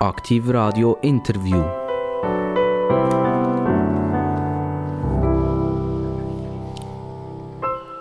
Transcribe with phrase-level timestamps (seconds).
[0.00, 1.62] Aktiv Radio Interview.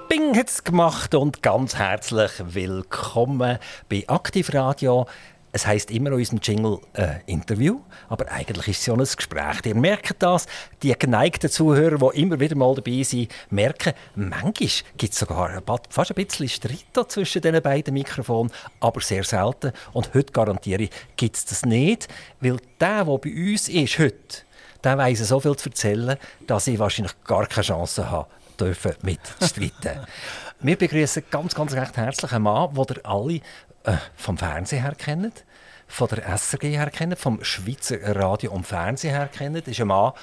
[0.09, 3.59] Bing hat es gemacht und ganz herzlich willkommen
[3.89, 5.05] bei Aktiv Radio.
[5.55, 9.63] Es heißt immer in unserem Jingle äh, Interview, aber eigentlich ist es ja ein Gespräch.
[9.65, 10.47] Ihr merkt das,
[10.81, 15.61] die geneigten Zuhörer, die immer wieder mal dabei sind, merken, manchmal gibt es sogar
[15.91, 19.73] fast ein bisschen Streit zwischen diesen beiden Mikrofonen, aber sehr selten.
[19.93, 22.07] Und heute garantiere ich, gibt es das nicht,
[22.39, 24.37] weil der, der bei uns ist heute,
[24.83, 26.17] der weiss so viel zu erzählen,
[26.47, 28.27] dass ich wahrscheinlich gar keine Chance habe,
[28.59, 29.99] dürfen mitzustreiten.
[30.61, 33.41] Wir begrüßen ganz, ganz recht herzlich einen Mann, den ihr alle
[33.83, 35.43] äh, vom Fernsehen her kennt,
[35.87, 39.57] von der SRG her kennt, vom Schweizer Radio und Fernsehen her kennt.
[39.57, 40.13] Das ist ein Mann,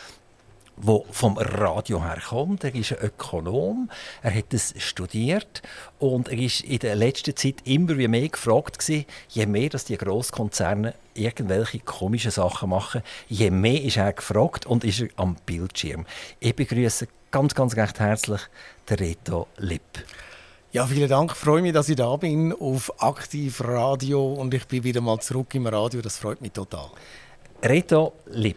[0.76, 2.64] der vom Radio herkommt.
[2.64, 3.90] Er ist ein Ökonom,
[4.22, 5.62] er hat es studiert
[5.98, 9.96] und er ist in der letzten Zeit immer mehr gefragt gewesen, je mehr dass die
[9.96, 16.06] Großkonzerne irgendwelche komischen Sachen machen, je mehr ist er gefragt und ist er am Bildschirm.
[16.38, 18.40] Ich begrüße ganz, ganz recht herzlich
[18.88, 20.04] den Reto Lipp.
[20.72, 21.32] Ja, vielen Dank.
[21.32, 25.18] Ich freue mich, dass ich da bin auf Aktiv Radio und ich bin wieder mal
[25.18, 26.00] zurück im Radio.
[26.00, 26.90] Das freut mich total.
[27.60, 28.56] Reto Lipp,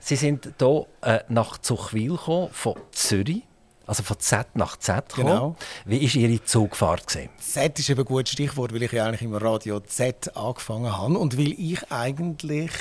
[0.00, 3.42] Sie sind hier äh, nach Zuchwil gekommen, von Zürich.
[3.86, 5.26] Also von Z nach Z gekommen.
[5.26, 5.56] Genau.
[5.84, 7.06] Wie war Ihre Zugfahrt?
[7.06, 7.30] Gewesen?
[7.38, 11.18] Z ist eben ein gutes Stichwort, weil ich ja eigentlich im Radio Z angefangen habe
[11.18, 12.72] und weil ich eigentlich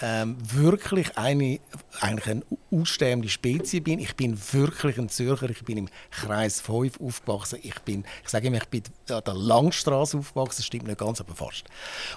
[0.00, 1.60] ähm, wirklich eine,
[2.00, 3.98] eigentlich eine aussterbende Spezies bin.
[3.98, 5.50] Ich bin wirklich ein Zürcher.
[5.50, 7.58] Ich bin im Kreis 5 aufgewachsen.
[7.62, 10.58] Ich bin, ich sage immer, ich bin an der Langstraße aufgewachsen.
[10.58, 11.64] Das stimmt nicht ganz, aber fast.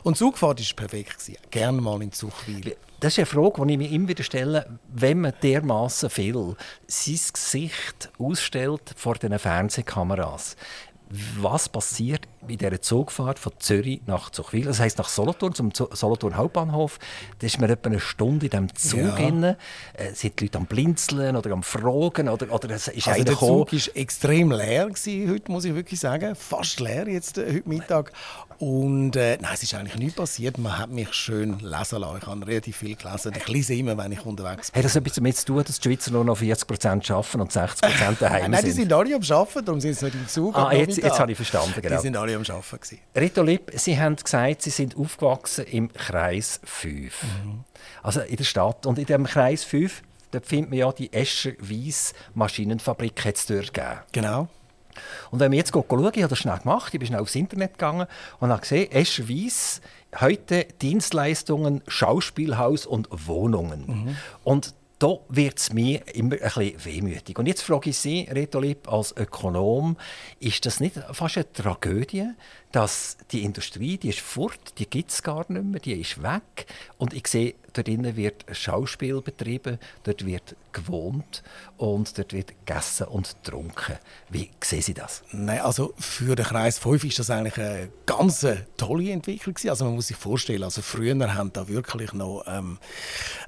[0.03, 1.31] Und Zugfahrt war perfekt.
[1.49, 2.75] Gerne mal in Zugwil.
[2.99, 6.55] Das ist eine Frage, die ich mir immer wieder stelle, wenn man dermaßen viel
[6.88, 10.55] sein Gesicht ausstellt vor den Fernsehkameras
[11.38, 16.36] was passiert bei dieser Zugfahrt von Zürich nach Zuchwil, das heisst nach Solothurn, zum Solothurn
[16.36, 17.00] Hauptbahnhof.
[17.39, 19.20] Da ist man etwa eine Stunde in diesem Zug.
[19.20, 19.56] Ja.
[19.94, 22.30] Äh, sind die Leute am Blinzeln oder am Fragen?
[22.30, 26.00] Oder, oder es ist also der Zug war extrem leer, gewesen, heute muss ich wirklich
[26.00, 26.35] sagen.
[26.35, 28.12] Fast leer jetzt äh, heute Mittag.
[28.62, 30.59] Und äh, nein, es ist eigentlich nichts passiert.
[30.59, 32.18] Man hat mich schön lesen lassen.
[32.22, 33.34] Ich habe relativ viel gelesen.
[33.35, 34.78] Ich lese immer, wenn ich unterwegs bin.
[34.78, 37.51] Hat das etwas damit zu tun, dass die Schweizer nur noch 40 Prozent arbeiten und
[37.51, 38.51] 60 Prozent daheim sind?
[38.51, 40.56] Nein, die sind alle am Arbeiten, darum sind sie nicht im Zug.
[40.56, 41.96] Ah, jetzt, jetzt habe ich verstanden, genau.
[41.96, 43.00] Die sind alle am Arbeiten.
[43.16, 47.24] Rito Lipp, Sie haben gesagt, Sie sind aufgewachsen im Kreis 5.
[47.24, 47.64] Mhm.
[48.03, 48.86] Also in der Stadt.
[48.86, 53.46] Und in dem Kreis 5 dort findet man ja die Escher Weiss Maschinenfabrik hat es
[53.46, 54.00] dort gegeben.
[54.12, 54.47] Genau.
[55.30, 57.74] Und wenn wir jetzt schauen, ich habe das schnell gemacht, ich bin schnell aufs Internet
[57.74, 58.08] gegangen
[58.40, 59.81] und habe gesehen, Escher Weiss,
[60.19, 63.86] heute Dienstleistungen, Schauspielhaus und Wohnungen.
[63.88, 64.18] Mhm.
[64.44, 67.39] Und da wird es mir immer ein bisschen wehmütig.
[67.39, 69.97] Und jetzt frage ich Sie, Reto Lipp, als Ökonom,
[70.39, 72.29] ist das nicht fast eine Tragödie,
[72.72, 76.67] dass die Industrie, die ist fort, die gibt es gar nicht mehr, die ist weg.
[77.00, 81.43] Und ich sehe, dort wird Schauspiel betrieben, dort wird gewohnt
[81.77, 83.97] und dort wird gegessen und getrunken.
[84.29, 85.23] Wie sehen Sie das?
[85.31, 88.45] Nein, also für den Kreis 5 ist das eigentlich eine ganz
[88.77, 92.77] tolle Entwicklung Also man muss sich vorstellen, also früher haben da wirklich noch ähm,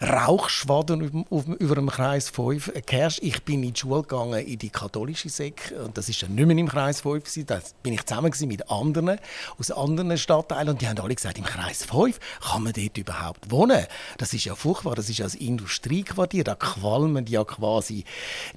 [0.02, 1.24] Rauchschwaden über,
[1.60, 3.20] über dem Kreis 5 geherrscht.
[3.22, 6.46] Ich bin in die Schule gegangen, in die katholische Sek und das ist dann nicht
[6.46, 7.46] mehr im Kreis 5 gewesen.
[7.46, 9.20] Da bin ich zusammen mit anderen
[9.58, 13.52] aus anderen Stadtteilen und die haben alle gesagt, im Kreis 5 kann man dort überhaupt
[13.52, 13.86] wohnen.
[14.18, 18.04] Das ist ja furchtbar, das ist ja das Industriequartier, da qualmen ja quasi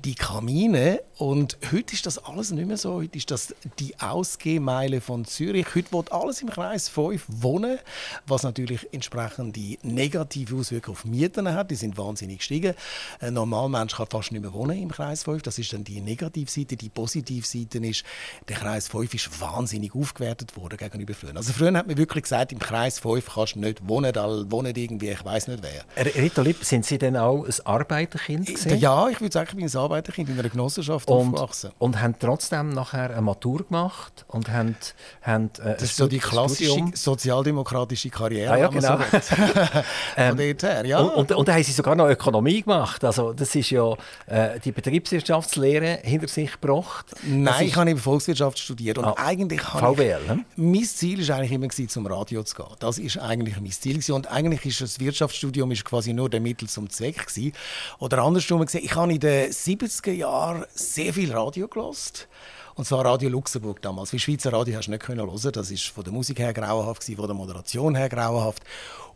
[0.04, 1.02] die Kamine.
[1.18, 2.94] Und heute ist das alles nicht mehr so.
[2.94, 5.74] Heute ist das die Ausgehmeile von Zürich.
[5.74, 7.78] Heute wird alles im Kreis 5 wohnen,
[8.26, 11.70] was natürlich entsprechend die negative Auswirkungen auf Mieten hat.
[11.70, 12.74] Die sind wahnsinnig gestiegen.
[13.20, 15.42] Ein normaler Mensch kann fast nicht mehr wohnen im Kreis 5.
[15.42, 16.76] Das ist dann die Negativseite.
[16.76, 18.04] Die Positivseite ist,
[18.48, 21.34] der Kreis 5 ist wahnsinnig aufgewertet worden gegenüber früher.
[21.34, 24.74] Also früher hat man wirklich gesagt, im Kreis 5 kannst du nicht wohnen, da wohnen
[24.74, 26.04] irgendwie, ich weiß nicht wer.
[26.22, 28.78] Rita Lipp, sind Sie denn auch ein Arbeiterkind gewesen?
[28.78, 31.70] Ja, ich würde sagen, ich bin ein Arbeiterkind in einer Genossenschaft und, aufgewachsen.
[31.78, 34.76] Und haben trotzdem nachher eine Matur gemacht und haben,
[35.22, 36.92] haben äh, Das ist so die klassische Studium.
[36.94, 38.52] sozialdemokratische Karriere.
[38.52, 38.98] Ah, ja, genau.
[39.10, 39.84] Von
[40.16, 40.98] ähm, dort her, ja.
[41.00, 43.04] Und, und, und, da haben Sie sogar noch Ökonomie gemacht.
[43.04, 43.92] Also das ist ja
[44.26, 47.06] äh, die Betriebswirtschaftslehre hinter sich gebracht.
[47.24, 50.44] Nein, ich habe eben Volkswirtschaft studiert und ah, eigentlich VWL, ich, ne?
[50.56, 52.66] mein Ziel war eigentlich immer zum Radio zu gehen.
[52.78, 55.00] Das ist eigentlich mein Ziel und eigentlich ist das
[55.36, 57.52] Wirtschaftsstudium ist quasi nur der Mittel zum Zweck gewesen.
[57.98, 62.28] Oder andersrum gesehen, ich habe in den 70er Jahren sehr viel Radio gelost.
[62.74, 64.12] Und zwar Radio Luxemburg damals.
[64.12, 65.52] Wie Schweizer Radio hast du nicht hören können.
[65.52, 68.62] Das ist von der Musik her grauenhaft, von der Moderation her grauenhaft.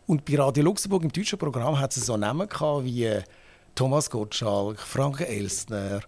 [0.07, 2.49] Und bei Radio Luxemburg im deutschen Programm hat es so Namen
[2.83, 3.19] wie
[3.75, 6.01] Thomas Gottschalk, Frank Elstner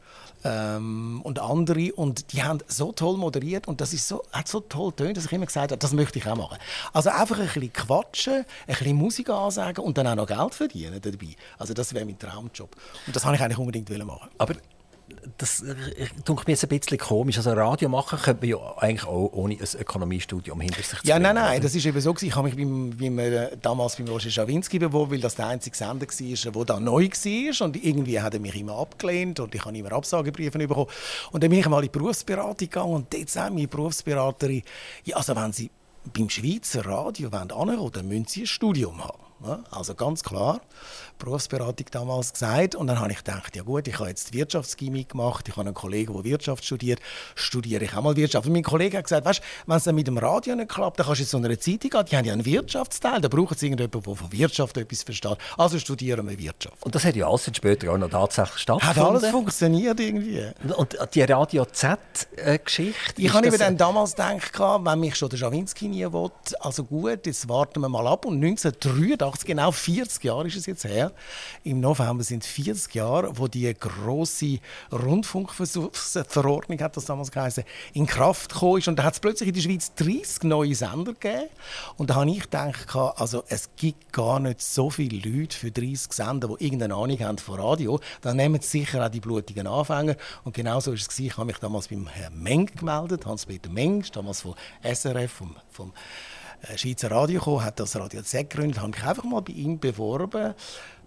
[0.45, 1.93] ähm, und andere.
[1.95, 5.27] Und die haben so toll moderiert und das ist so, hat so toll tönt, dass
[5.27, 6.59] ich immer gesagt habe, das möchte ich auch machen.
[6.93, 11.01] Also einfach ein bisschen quatschen, ein bisschen Musik ansagen und dann auch noch Geld verdienen
[11.01, 11.37] dabei.
[11.59, 12.75] Also das wäre mein Traumjob.
[13.07, 14.31] Und das wollte ich eigentlich unbedingt machen.
[14.39, 14.55] Aber
[15.39, 15.65] das
[16.25, 17.37] tut mir jetzt ein bisschen komisch.
[17.37, 21.35] Also Radio machen könnte man ja eigentlich auch ohne ein Ökonomiestudium hinter sich Ja, nein,
[21.35, 22.15] nein, das ist eben so.
[22.21, 25.77] Ich habe mich beim, beim, äh, damals beim Roger Schawinski beworben, weil das der einzige
[25.77, 27.67] Sender war, der da neu war.
[27.67, 30.89] Und irgendwie hat er mich immer abgelehnt und ich habe immer Absagebriefe bekommen.
[31.31, 34.63] Und dann bin ich mal in die Berufsberatung gegangen und dort sagt meine Berufsberaterin,
[35.05, 35.71] ja, also wenn Sie
[36.13, 39.65] beim Schweizer Radio wollen, dann müssen Sie ein Studium haben.
[39.71, 40.61] Also ganz klar,
[41.25, 42.75] Berufsberatung damals gesagt.
[42.75, 45.75] Und dann habe ich gedacht, ja gut, ich habe jetzt Wirtschaftschemie gemacht, ich habe einen
[45.75, 47.01] Kollegen, der Wirtschaft studiert,
[47.35, 48.47] studiere ich auch mal Wirtschaft.
[48.47, 51.07] Und mein Kollege hat gesagt, weißt, wenn es dann mit dem Radio nicht klappt, dann
[51.07, 53.67] kannst du jetzt so einer Zeitung gehen, die haben ja einen Wirtschaftsteil, da brauchen sie
[53.67, 55.39] irgendjemanden, der von Wirtschaft etwas versteht.
[55.57, 56.83] Also studieren wir Wirtschaft.
[56.83, 59.03] Und das hat ja alles später auch noch tatsächlich stattgefunden.
[59.03, 60.47] Hat alles funktioniert irgendwie.
[60.77, 63.23] Und die Radio Z-Geschichte?
[63.23, 66.31] Ich habe mir dann damals gedacht, wenn mich schon der Schawinski nie will,
[66.61, 68.25] also gut, jetzt warten wir mal ab.
[68.25, 71.12] Und 1983, genau 40 Jahre ist es jetzt her,
[71.65, 74.59] im November sind 40 Jahre, wo die große
[74.93, 77.65] Rundfunkverordnung hat das damals geheißen,
[77.95, 78.89] in Kraft gekommen ist.
[78.89, 81.49] Und da hat es plötzlich in der Schweiz 30 neue Sender gegeben.
[81.97, 86.13] Und da habe ich gedacht, also es gibt gar nicht so viele Leute für 30
[86.13, 90.17] Sender, die irgendeine Ahnung haben von Radio, dann nehmen sie sicher auch die blutigen Anfänger.
[90.45, 94.05] Und genau so ist es Ich habe mich damals beim Herrn Meng gemeldet, Hans-Peter Meng,
[94.13, 95.93] damals von SRF, vom, vom
[96.63, 99.79] äh, Schweizer Radio gekommen, hat das Radio Z gegründet, habe mich einfach mal bei ihm
[99.79, 100.55] beworben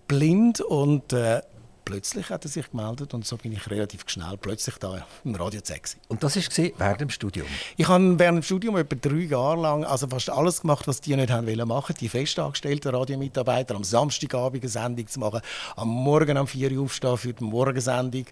[0.08, 1.42] blind und äh,
[1.86, 5.62] plötzlich hat er sich gemeldet und so bin ich relativ schnell plötzlich da im Radio
[5.62, 5.96] Z.
[6.08, 7.48] Und das war während dem Studium?
[7.78, 11.16] Ich habe während dem Studium etwa drei Jahre lang also fast alles gemacht, was die
[11.16, 11.96] nicht haben wollen machen.
[12.00, 15.42] Die festangestellten Radiomitarbeiter am Samstagabend eine Sendung zu machen,
[15.76, 18.26] am Morgen um 4 Uhr aufstehen für die Morgensendung,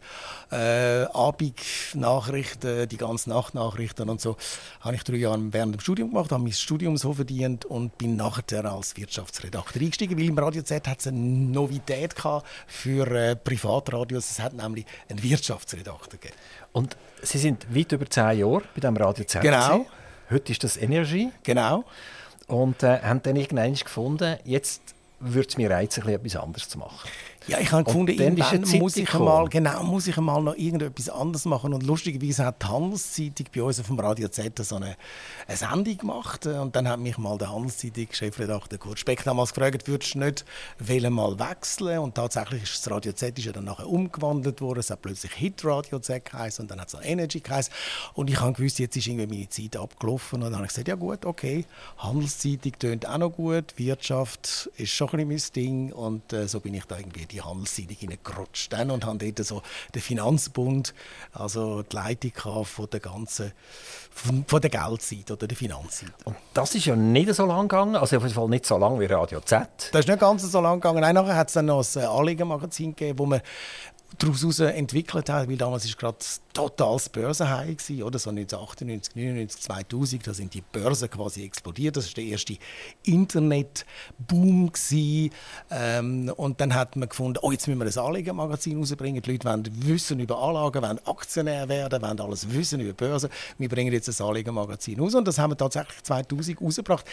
[0.51, 4.35] äh, Abendnachrichten, die ganze Nachtnachrichten und so.
[4.81, 8.15] Habe ich drei Jahre während dem Studium gemacht, habe mein Studium so verdient und bin
[8.15, 12.15] nachher als Wirtschaftsredakteur eingestiegen, weil im Radio Z hat es eine Novität
[12.67, 14.31] für äh, Privatradios.
[14.31, 16.35] Es hat nämlich einen Wirtschaftsredakteur gegeben.
[16.71, 19.41] Und Sie sind weit über zehn Jahre bei dem Radio Z.
[19.41, 19.85] Genau.
[20.29, 21.29] Heute ist das Energie.
[21.43, 21.85] Genau.
[22.47, 24.81] Und äh, haben dann irgendwann gefunden, jetzt
[25.19, 27.09] würde es mir reizen, etwas anderes zu machen.
[27.47, 31.43] Ja, ich habe gefunden, irgendwann muss ich, mal, genau, muss ich mal noch irgendetwas anderes
[31.43, 31.73] machen.
[31.73, 34.95] Und lustigerweise hat die Handelszeitung bei uns auf dem Radio Z so eine,
[35.45, 36.45] eine Sendung gemacht.
[36.45, 40.45] Und dann hat mich mal der Handelszeitung-Chefredakteur Kurt Speck damals gefragt, würdest du nicht
[41.09, 41.99] mal wechseln?
[41.99, 44.79] Und tatsächlich ist das Radio Z ist ja dann nachher umgewandelt worden.
[44.79, 47.73] Es hat plötzlich Hit Radio Z geheißen und dann hat es Energy geheißen.
[48.13, 50.37] Und ich habe gewusst, jetzt ist irgendwie meine Zeit abgelaufen.
[50.37, 51.65] Und dann habe ich gesagt, ja gut, okay,
[51.97, 55.91] Handelszeitung tönt auch noch gut, Wirtschaft ist schon ein bisschen mein Ding.
[55.91, 59.61] Und äh, so bin ich da irgendwie die Handelszeitung hineingerutscht und haben dort so
[59.93, 60.93] den Finanzbund,
[61.33, 63.51] also die Leitung von der ganzen,
[64.11, 66.13] von, von der Geldseite oder der Finanzseite.
[66.25, 68.99] Und das ist ja nicht so lang gegangen, also auf jeden Fall nicht so lang
[68.99, 69.67] wie Radio Z.
[69.91, 71.01] Das ist nicht ganz so lang gegangen.
[71.01, 73.41] Nein, nachher hat es dann noch ein Anliegermagazin gegeben, wo man
[74.17, 76.17] daraus entwickelt hat, weil damals war gerade
[76.53, 81.97] totales Börsenhai oder so 1998, 99, 2000, da sind die Börsen quasi explodiert.
[81.97, 82.57] Das war der erste
[83.03, 84.71] Internetboom
[85.71, 89.21] ähm, und dann hat man gefunden, oh jetzt müssen wir ein Anlegermagazin rausbringen.
[89.21, 93.29] Die Leute wollen wissen über Anlagen, wollen Aktionär werden, wollen alles wissen über Börsen.
[93.57, 97.05] Wir bringen jetzt ein Anlegermagazin raus und das haben wir tatsächlich 2000 rausgebracht.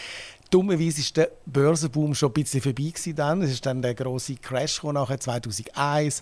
[0.51, 3.41] Dummerweise ist der Börsenboom schon ein bisschen vorbei dann.
[3.41, 6.21] Es ist dann der große Crash nachher 2001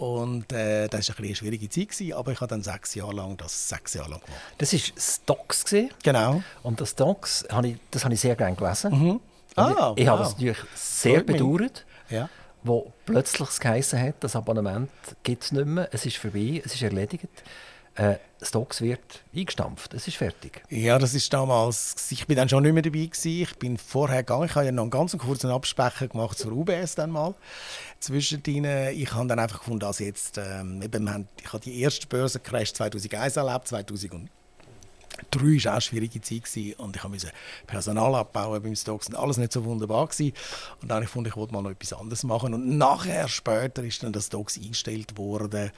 [0.00, 3.12] und äh, das war eine, eine schwierige Zeit, gewesen, aber ich habe dann sechs Jahre
[3.12, 4.40] lang das sechs Jahre lang gemacht.
[4.56, 5.64] Das war Stocks?
[5.66, 5.90] Gewesen.
[6.02, 6.42] Genau.
[6.62, 8.98] Und das Stocks, habe ich, das habe ich sehr gerne gelesen.
[8.98, 9.20] Mhm.
[9.56, 10.12] Ah, ich, ich wow.
[10.12, 11.84] habe das natürlich sehr bedauert.
[12.08, 12.30] Ja.
[12.62, 14.88] Wo plötzlich es geheißen hat, das Abonnement
[15.22, 17.28] gibt es nicht mehr, es ist vorbei, es ist erledigt
[17.96, 19.92] äh, Stocks wird eingestampft.
[19.92, 20.62] Es ist fertig.
[20.70, 22.10] Ja, das ist damals.
[22.10, 23.42] Ich bin dann schon nicht mehr dabei gewesen.
[23.42, 24.46] Ich bin vorher gegangen.
[24.46, 27.34] Ich habe ja noch einen ganz kurzen Abspecher gemacht zur UBS dann mal.
[27.98, 28.64] Zwischendrin.
[28.94, 33.36] Ich habe dann einfach gefunden, dass jetzt ähm, eben, ich habe die erste Börsencrash 2001
[33.36, 34.30] erlebt, 2003
[35.32, 37.32] war auch eine schwierige Zeit und ich musste
[37.66, 40.32] Personal abbauen beim Stocks und alles nicht so wunderbar gewesen.
[40.80, 44.02] und dann habe ich ich wollte mal noch etwas anderes machen und nachher später ist
[44.02, 45.70] dann das Stocks eingestellt worden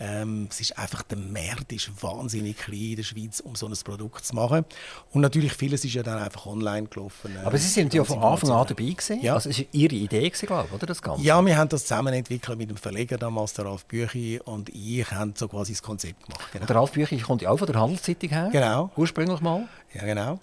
[0.00, 3.74] ähm, es ist einfach, der Markt ist wahnsinnig klein in der Schweiz, um so ein
[3.84, 4.64] Produkt zu machen.
[5.12, 7.34] Und natürlich, vieles ist ja dann einfach online gelaufen.
[7.36, 9.20] Äh, Aber Sie sind ja von Anfang an dabei gewesen.
[9.22, 9.34] Ja.
[9.34, 11.22] Also es war Ihre Idee, glaube ich, oder, das Ganze?
[11.22, 15.10] Ja, wir haben das zusammen entwickelt mit dem Verleger damals, der Ralf Büchi und ich
[15.10, 16.48] haben so quasi das Konzept gemacht.
[16.52, 16.66] Genau.
[16.66, 18.50] Der Ralf Büchi kommt ja auch von der Handelszeitung her.
[18.52, 18.90] Genau.
[18.96, 19.68] Ursprünglich mal.
[19.94, 20.38] Ja, genau.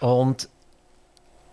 [0.00, 0.48] Und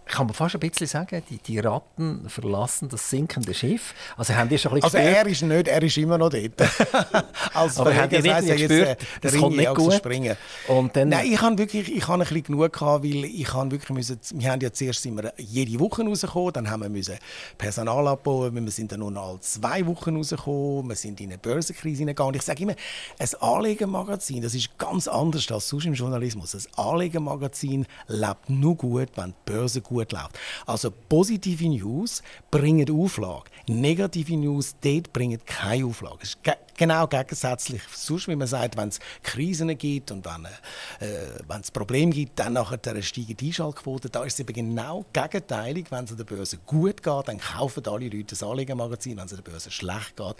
[0.05, 3.93] kann man fast ein bisschen sagen, die, die Ratten verlassen das sinkende Schiff.
[4.15, 6.61] Also haben die schon ein bisschen Also er ist nicht, er ist immer noch dort.
[7.53, 9.93] Als Aber haben die nicht heisst, gespürt, jetzt, äh, das kommt nicht gut?
[9.93, 10.37] Springen.
[10.67, 13.71] Und dann Nein, ich habe wirklich, ich habe ein bisschen genug gehabt, weil ich habe
[13.71, 17.15] wirklich müssen, wir haben ja zuerst sind wir jede Woche rausgekommen, dann haben wir müssen
[17.57, 21.39] Personal abbauen, wir sind dann nur noch alle zwei Wochen rausgekommen, wir sind in eine
[21.39, 22.29] Börsenkrise hineingegangen.
[22.29, 22.75] Und ich sage immer,
[23.17, 26.53] ein Anlegermagazin, das ist ganz anders als sonst im Journalismus.
[26.53, 30.37] Ein Anlegermagazin lebt nur gut, wenn die Börse gut gut läuft.
[30.65, 32.21] Also positive News
[32.51, 33.45] bringen Auflage.
[33.67, 36.17] Negative News dort bringen keine Auflage.
[36.19, 36.37] Das ist
[36.77, 37.81] genau gegensätzlich.
[37.93, 42.53] Sonst, wie man sagt, wenn es Krisen gibt und wenn, äh, es Probleme gibt, dann
[42.53, 44.11] nachher steigen die Einschaltquoten.
[44.11, 45.87] Da ist es eben genau gegenteilig.
[45.89, 49.17] Wenn es der Börse gut geht, dann kaufen alle Leute das Anlegermagazin.
[49.17, 50.35] Wenn es der Börse schlecht geht,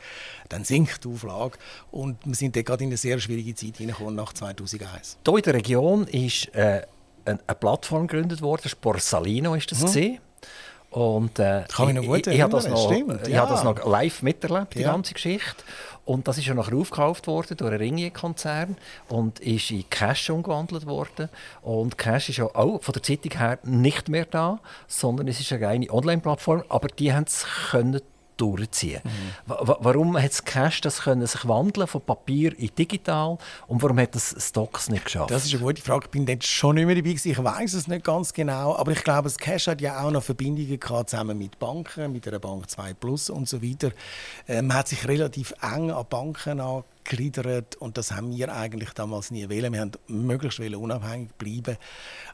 [0.50, 1.58] dann sinkt die Auflage.
[1.92, 5.18] Und wir sind gerade in eine sehr schwierige Zeit hineingekommen nach 2001.
[5.26, 6.82] Hier in der Region ist äh,
[7.26, 8.72] eine, Plattform gegründet worden.
[8.82, 9.86] Borsalino ist das mhm.
[9.86, 10.20] gesehen.
[10.92, 13.42] Und äh, Kann ich, noch gut ich, ich, das noch, stimmt, ich ja.
[13.42, 14.94] habe das noch live miterlebt, die ja.
[14.94, 15.64] ganze Geschichte.
[16.06, 18.78] Und das ist ja nachher aufgekauft worden durch einen Ringier-Konzern
[19.10, 21.30] und ist in Cash umgewandelt worden.
[21.64, 25.52] Und Cash ist ja auch von der Zeitung her nicht mehr da, sondern es ist
[25.52, 26.64] eine reine Online-Plattform.
[26.70, 28.02] Aber die haben es können
[28.38, 29.02] durchziehen.
[29.04, 29.10] Mhm.
[29.48, 33.38] Warum hat Cash das können sich wandeln von Papier in digital
[33.68, 35.32] und warum hat das Stocks nicht geschafft?
[35.32, 36.06] Das ist eine gute Frage.
[36.06, 37.12] Ich bin dort schon nicht mehr dabei.
[37.12, 40.24] Ich weiß es nicht ganz genau, aber ich glaube, das Cash hat ja auch noch
[40.24, 43.92] Verbindungen gehabt zusammen mit Banken, mit der Bank 2 Plus und so weiter.
[44.48, 49.48] Man hat sich relativ eng an Banken angegliedert und das haben wir eigentlich damals nie
[49.50, 49.72] wählen.
[49.74, 51.78] Wir haben möglichst unabhängig bleiben,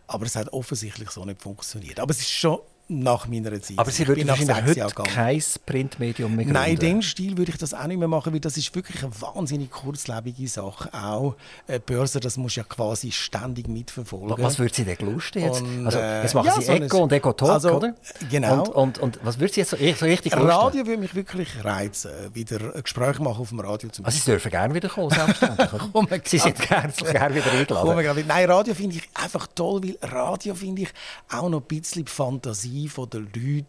[0.08, 2.00] aber es hat offensichtlich so nicht funktioniert.
[2.00, 2.60] Aber es ist schon
[2.92, 3.80] nach meiner Zeit.
[3.80, 6.60] Aber Sie würden wahrscheinlich heute kein Printmedium mehr gründen?
[6.60, 9.04] Nein, in dem Stil würde ich das auch nicht mehr machen, weil das ist wirklich
[9.04, 10.94] eine wahnsinnig kurzlebige Sache.
[10.94, 11.36] Auch
[11.68, 14.44] äh, Börse, das muss ja quasi ständig mitverfolgen.
[14.44, 15.62] Was würde Sie denn lusten jetzt?
[15.62, 17.96] Und, also, äh, jetzt machen ja, Sie so Echo und Echo Talk, also, oder?
[18.30, 18.64] Genau.
[18.64, 20.50] Und, und, und, was würde Sie jetzt so, so richtig lusten?
[20.50, 24.26] Radio würde mich wirklich reizen, wieder ein Gespräch machen auf dem Radio zum also, Sie
[24.26, 26.22] dürfen gerne wieder kommen, selbstverständlich.
[26.26, 28.26] Sie sind gerne, gerne wieder eingeladen.
[28.28, 30.90] Nein, Radio finde ich einfach toll, weil Radio finde ich
[31.30, 33.66] auch noch ein bisschen Fantasie von den Leuten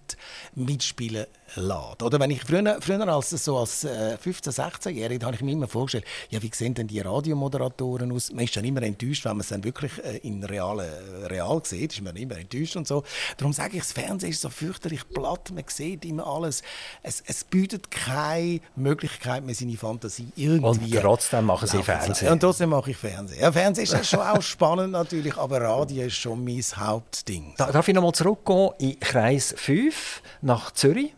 [0.55, 2.03] mitspielen lässt.
[2.03, 6.05] Oder wenn ich früher, früher als, so als 15-, 16-Jähriger habe ich mir immer vorgestellt,
[6.31, 8.33] ja, wie sehen denn die Radiomoderatoren aus?
[8.33, 11.61] Man ist dann immer enttäuscht, wenn man es dann wirklich äh, in real, äh, real
[11.65, 13.03] sieht, ist man immer enttäuscht und so.
[13.37, 16.63] Darum sage ich, das Fernsehen ist so fürchterlich platt, man sieht immer alles.
[17.03, 20.97] Es, es bietet keine Möglichkeit mehr, seine Fantasie irgendwie...
[20.97, 22.33] Und trotzdem machen Sie Fernsehen.
[22.33, 23.41] Und trotzdem mache ich Fernsehen.
[23.41, 27.55] Ja, Fernsehen ist schon auch spannend natürlich, aber Radio ist schon mein Hauptding.
[27.57, 31.13] Darf ich nochmal zurückgehen in Kreis 5 nach Zürich?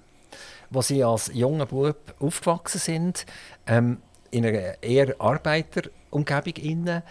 [0.70, 3.26] Wo sie als junger Bub aufgewachsen sind,
[3.66, 3.98] ähm,
[4.30, 7.02] in einer eher Arbeiterumgebung.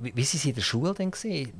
[0.00, 1.52] Wie, wie sie in der Schule denn gesehen?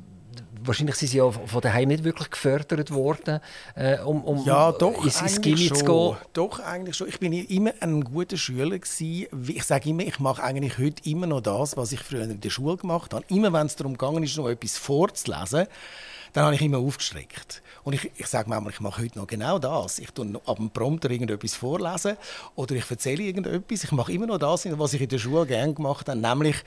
[0.65, 3.41] Wahrscheinlich sind sie ja von daheim nicht wirklich gefördert worden,
[3.75, 6.17] äh, um, um ja, doch, ins, ins Gimmi zu gehen.
[6.33, 7.09] Doch, eigentlich schon.
[7.09, 9.27] Ich bin immer ein guter Schüler gewesen.
[9.49, 12.51] Ich sage immer, ich mache eigentlich heute immer noch das, was ich früher in der
[12.51, 13.25] Schule gemacht habe.
[13.29, 15.67] Immer wenn es darum gegangen ist, noch etwas vorzulesen,
[16.33, 17.63] dann habe ich immer aufgestreckt.
[17.87, 20.01] Und ich, ich sage manchmal, ich mache heute noch genau das.
[20.01, 22.17] Ich tue ab dem Prompter irgendetwas vorlesen
[22.57, 23.85] oder ich erzähle irgendetwas.
[23.85, 26.65] Ich mache immer noch das, was ich in der Schule gerne gemacht habe, nämlich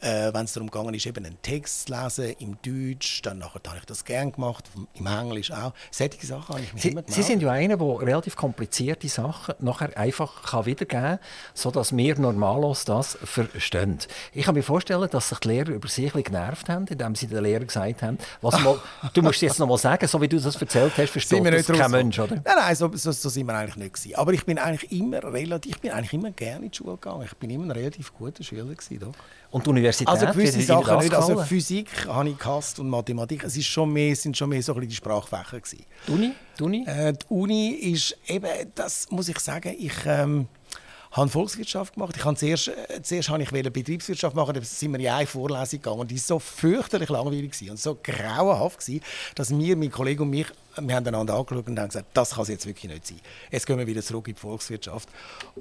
[0.00, 3.60] äh, wenn es darum gegangen ist, eben einen Text zu lesen im Deutsch, dann nachher
[3.66, 5.72] habe ich das gerne gemacht, im Englisch auch.
[5.90, 7.14] Solche Sachen habe ich mir Sie, immer gemacht.
[7.14, 11.18] Sie sind ja einer, der relativ komplizierte Sachen nachher einfach kann wiedergeben kann,
[11.54, 13.98] sodass wir Normalos das verstehen.
[14.32, 17.42] Ich kann mir vorstellen, dass sich die Lehrer über sich genervt haben, indem sie den
[17.42, 18.80] Lehrer gesagt haben, was mal,
[19.12, 21.90] du musst jetzt noch mal sagen, so wie du das erzählt hast, versteht das kein
[21.90, 22.36] Mensch, oder?
[22.36, 24.14] Nein, nein, so, so, so sind wir eigentlich nicht gewesen.
[24.16, 27.22] Aber ich bin eigentlich immer relativ, ich bin eigentlich immer gerne in die Schule gegangen.
[27.24, 29.12] Ich bin immer ein relativ guter Schüler gewesen, doch.
[29.50, 30.08] Und die Universität?
[30.08, 31.14] Also gewisse Sachen nicht.
[31.14, 33.44] Also Physik habe ich gehasst und Mathematik.
[33.44, 35.84] Es ist schon mehr, sind schon mehr so ein die Sprachfächer gewesen.
[36.06, 36.32] Die Uni?
[36.58, 36.84] Die Uni?
[36.86, 39.94] Äh, die Uni ist eben, das muss ich sagen, ich...
[40.06, 40.48] Ähm,
[41.12, 42.16] habe Volkswirtschaft gemacht.
[42.16, 45.80] Ich habe zuerst, äh, zuerst habe ich Betriebswirtschaft machen, dann sind wir in eine Vorlesung
[45.80, 46.00] gegangen.
[46.00, 49.02] Und die war so fürchterlich langweilig und so grauenhaft, gewesen,
[49.34, 50.46] dass wir, mein Kollege und mich,
[50.80, 53.20] wir haben einander angeschaut und haben gesagt, das kann es jetzt wirklich nicht sein.
[53.50, 55.08] Jetzt gehen wir wieder zurück in die Volkswirtschaft.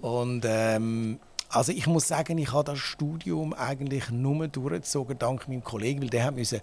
[0.02, 1.20] Und ähm,
[1.52, 6.10] also ich muss sagen, ich habe das Studium eigentlich nur durchgezogen dank meinem Kollegen, weil
[6.10, 6.62] der müssen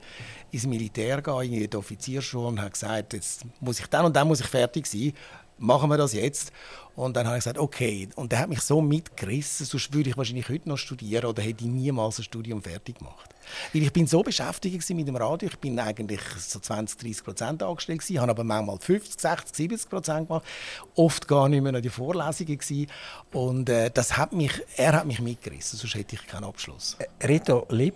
[0.52, 4.28] ins Militär gehen, in die Offizierschule und hat gesagt, jetzt muss ich dann und dann
[4.28, 5.12] muss ich fertig sein.
[5.58, 6.52] Machen wir das jetzt?
[6.96, 8.08] Und dann habe ich gesagt, okay.
[8.16, 11.64] Und der hat mich so mitgerissen, sonst würde ich wahrscheinlich heute noch studieren oder hätte
[11.64, 13.34] ich niemals ein Studium fertig gemacht.
[13.72, 17.62] Weil ich bin so beschäftigt mit dem Radio, ich bin eigentlich so 20, 30 Prozent
[17.62, 20.44] angestellt gewesen, habe aber manchmal 50, 60, 70 Prozent gemacht,
[20.94, 22.90] oft gar nicht mehr in die Vorlesungen gewesen.
[23.32, 26.96] Und äh, das hat mich, er hat mich mitgerissen, sonst hätte ich keinen Abschluss.
[26.98, 27.94] Äh, Reto Lipp,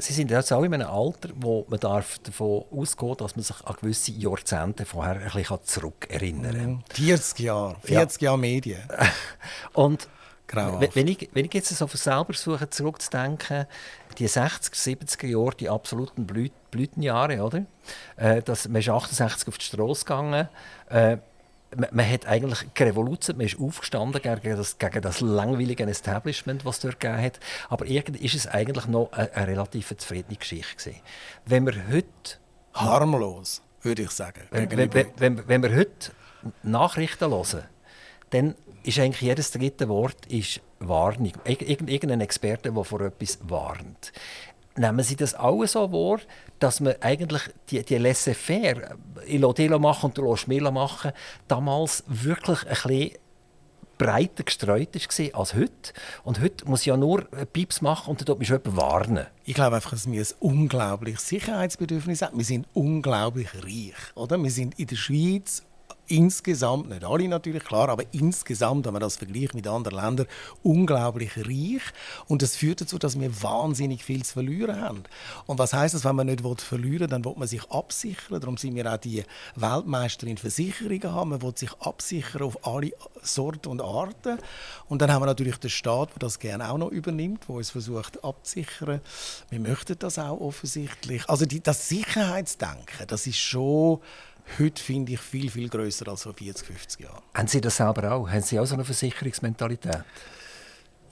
[0.00, 3.56] Sie sind jetzt auch in einem Alter, wo man darf davon ausgehen dass man sich
[3.64, 6.84] an gewisse Jahrzehnte vorher ein bisschen zurückerinnern kann.
[6.90, 8.26] 40 Jahre, 40 ja.
[8.26, 8.82] Jahre Medien.
[9.72, 10.08] Und
[10.50, 13.66] wenn ich, wenn ich jetzt so für selber versuche zurückzudenken,
[14.18, 17.64] die 60er, 70er Jahre, die absoluten Blüt Blütenjahre, oder?
[18.16, 20.48] Äh, das, man ist 68 auf die Straße gegangen.
[20.90, 21.18] Äh,
[21.76, 26.76] man, man, hat eigentlich revolutioniert, man ist aufgestanden gegen das, gegen das langweilige Establishment, das
[26.76, 27.40] es dort gegeben hat.
[27.68, 31.00] Aber irgendwie ist es eigentlich noch eine, eine relativ zufriedene Geschichte gewesen.
[31.46, 32.38] Wenn wir heute...
[32.74, 34.42] Harmlos, würde ich sagen.
[34.50, 36.12] Wenn, wenn, wenn, wenn wir heute
[36.62, 37.64] Nachrichten hören,
[38.30, 41.32] dann ist eigentlich jedes dritte Wort ist Warnung.
[41.44, 44.12] irgendein Experte, der vor etwas warnt.
[44.78, 46.20] Nehmen Sie das auch so wahr,
[46.58, 51.12] dass man eigentlich die, die Laissez-faire, ich lasse machen und du lässt mir machen,
[51.48, 53.10] damals wirklich ein bisschen
[53.98, 55.92] breiter gestreut war als heute.
[56.22, 59.26] Und heute muss ich ja nur Pieps machen und dann tut mich jemand warnen.
[59.44, 62.38] Ich glaube einfach, dass wir ein unglaubliches Sicherheitsbedürfnis haben.
[62.38, 64.14] Wir sind unglaublich reich.
[64.14, 64.40] Oder?
[64.40, 65.64] Wir sind in der Schweiz
[66.08, 70.26] insgesamt, nicht alle natürlich, klar, aber insgesamt, wenn man das vergleicht mit anderen Ländern,
[70.62, 71.82] unglaublich reich.
[72.26, 75.02] Und das führt dazu, dass wir wahnsinnig viel zu verlieren haben.
[75.46, 78.40] Und was heißt das, wenn man nicht verlieren will, dann will man sich absichern.
[78.40, 79.24] Darum sind wir auch die
[79.54, 81.30] Weltmeister in Versicherungen haben.
[81.30, 84.38] Man will sich absichern auf alle Sorten und Arten.
[84.88, 87.70] Und dann haben wir natürlich den Staat, der das gerne auch noch übernimmt, der uns
[87.70, 89.00] versucht abzusichern.
[89.50, 91.28] Wir möchten das auch offensichtlich.
[91.28, 94.00] Also die, das Sicherheitsdenken, das ist schon
[94.58, 97.22] heute finde ich viel, viel größer als vor 40, 50 Jahren.
[97.34, 98.28] Haben Sie das selber auch?
[98.28, 100.04] Haben Sie auch so eine Versicherungsmentalität?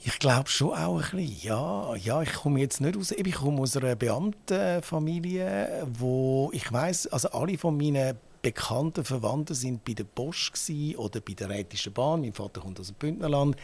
[0.03, 1.95] Ich glaube schon auch ein bisschen, ja.
[1.95, 2.21] ja.
[2.21, 7.57] Ich komme jetzt nicht aus, ich komme aus einer Beamtenfamilie, wo ich weiß, also alle
[7.57, 10.51] von meinen bekannten Verwandten sind bei der Bosch
[10.95, 12.21] oder bei der Rätischen Bahn.
[12.21, 13.57] Mein Vater kommt aus dem Bündnerland.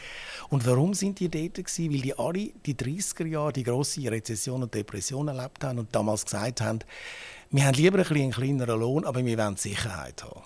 [0.50, 1.92] Und warum sind die dort gewesen?
[1.92, 6.24] Weil die alle die 30er Jahre die große Rezession und Depression erlebt haben und damals
[6.24, 6.80] gesagt haben,
[7.50, 10.42] wir haben lieber einen kleineren Lohn, aber wir wollen Sicherheit haben.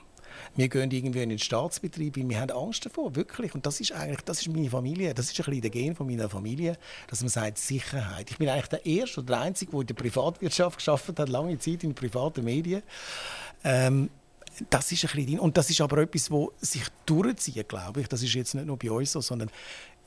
[0.57, 3.55] Wir gehen irgendwie in den Staatsbetrieb, weil wir haben Angst davor, wirklich.
[3.55, 6.07] Und das ist eigentlich, das ist meine Familie, das ist ein bisschen der Gen von
[6.07, 6.77] meiner Familie,
[7.07, 8.31] dass man sagt Sicherheit.
[8.31, 11.59] Ich bin eigentlich der Erste oder der Einzige, der in der Privatwirtschaft geschafft hat, lange
[11.59, 12.83] Zeit in privaten Medien.
[13.63, 14.11] Ähm,
[14.71, 18.09] das ist ein bisschen, und das ist aber etwas, das sich durchzieht, glaube ich.
[18.09, 19.51] Das ist jetzt nicht nur bei uns so, sondern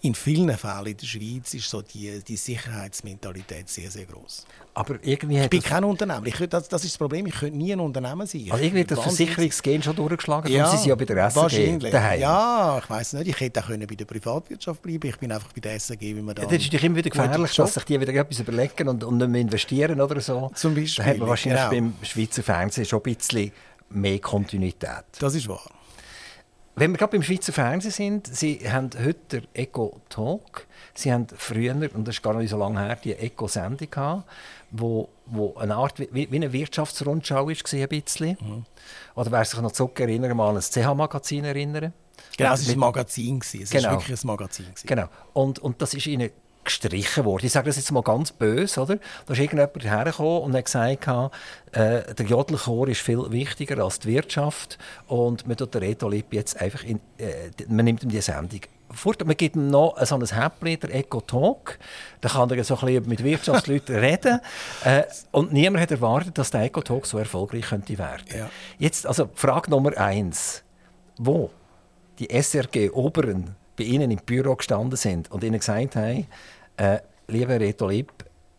[0.04, 4.48] in vielen Fällen in der Schweiz ist so die, die Sicherheitsmentalität sehr, sehr groß.
[4.74, 6.26] Aber irgendwie ich bin kein Unternehmer.
[6.26, 7.28] Ich, das, das ist das Problem.
[7.28, 8.48] Ich könnte nie ein Unternehmer sein.
[8.50, 10.52] Also irgendwie hat das Versicherungsgehen schon durchgeschlagen.
[10.52, 11.92] Ja, Sie sind ja bei der SAG wahrscheinlich.
[11.92, 12.20] daheim.
[12.20, 13.28] Ja, ich weiß nicht.
[13.28, 16.34] Ich hätte auch bei der Privatwirtschaft bleiben Ich bin einfach bei der SAG, wie man
[16.34, 16.44] da...
[16.44, 19.30] Ja, das ist immer wieder gefährlich, dass sich die wieder etwas überlegen und, und nicht
[19.30, 20.52] mehr investieren oder so.
[20.56, 21.06] Zum Beispiel.
[21.06, 21.92] Da hat man wahrscheinlich genau.
[21.92, 23.52] beim Schweizer Fernsehen schon ein bisschen
[23.92, 25.04] mehr Kontinuität.
[25.20, 25.70] Das ist wahr.
[26.76, 30.68] Wenn wir gerade beim Schweizer Fernsehen sind, Sie haben heute Eco Talk.
[30.94, 34.30] Sie haben früher, und das ist gar nicht so lange her, die Eco-Sendung gehabt,
[34.72, 38.38] wo, wo eine Art wie, wie eine Wirtschaftsrundschau war, ein bisschen.
[38.40, 38.66] Mhm.
[39.16, 41.94] Oder wer sich noch zurückerinnern, mal an das CH-Magazin erinnern?
[42.38, 43.40] Genau, es war ein Magazin.
[43.40, 43.90] Es genau.
[43.90, 44.66] war wirklich ein Magazin.
[44.86, 45.08] Genau.
[45.34, 46.32] Und, und das ist Ihnen
[46.64, 47.46] gestrichen worden.
[47.46, 48.98] Ich sage das jetzt mal ganz böse, oder?
[49.26, 51.08] Da ist irgendjemand hergekommen und hat gesagt,
[51.72, 56.34] äh, der Jodelchor ist viel wichtiger als die Wirtschaft und man tut den Reto Lipp
[56.34, 58.62] jetzt einfach in, äh, man nimmt ihm die Sendung
[58.94, 59.26] fort.
[59.26, 61.80] Man gibt ihm noch so ein Häppchen, der Eco Talk.
[62.20, 64.40] Da kann er so ein bisschen mit Wirtschaftsleuten reden.
[64.84, 68.26] Äh, und niemand hat erwartet, dass der Eco Talk so erfolgreich könnte werden.
[68.36, 68.50] Ja.
[68.78, 70.64] Jetzt also Frage Nummer eins:
[71.18, 71.52] Wo
[72.20, 76.28] die SRG Oberen bei Ihnen im Büro gestanden sind und Ihnen gesagt haben,
[76.78, 78.12] äh, lieber Reto Lipp,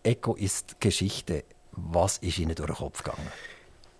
[0.02, 1.44] Eco ist Geschichte.
[1.72, 3.28] Was ist Ihnen durch den Kopf gegangen?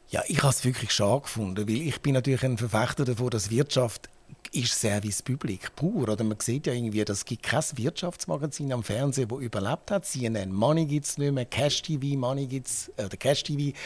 [0.09, 3.51] Ja, ich habe es wirklich schade gefunden, weil ich bin natürlich ein Verfechter davon, dass
[3.51, 4.11] Wirtschaft
[4.53, 6.09] ist Service Public pur.
[6.09, 10.05] Oder man sieht ja irgendwie, es gibt kein Wirtschaftsmagazin am Fernsehen, das überlebt hat.
[10.05, 13.77] CNN Money gibt es nicht mehr, Cash TV Money gibt's, äh, oder Cash TV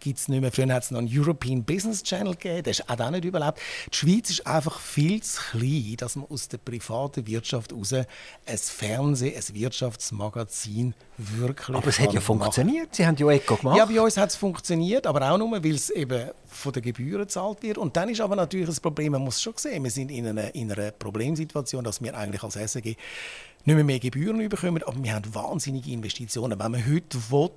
[0.00, 0.50] gibt es nicht mehr.
[0.50, 3.58] Früher hat es noch einen European Business Channel gegeben, der hat auch nicht überlebt.
[3.92, 8.06] Die Schweiz ist einfach viel zu klein, dass man aus der privaten Wirtschaft heraus ein
[8.46, 13.78] Fernsehen, ein Wirtschaftsmagazin wirklich Aber es hat ja funktioniert, Sie haben ja Eco gemacht.
[13.78, 17.22] Ja, bei uns hat es funktioniert, aber auch nur, weil es eben von den Gebühren
[17.22, 17.78] gezahlt wird.
[17.78, 20.70] Und dann ist aber natürlich das Problem, man muss schon sehen, sind in einer, in
[20.70, 25.34] einer Problemsituation, dass wir eigentlich als SAG nicht mehr, mehr Gebühren bekommen, aber wir haben
[25.34, 26.58] wahnsinnige Investitionen.
[26.58, 27.50] Wenn man heute will,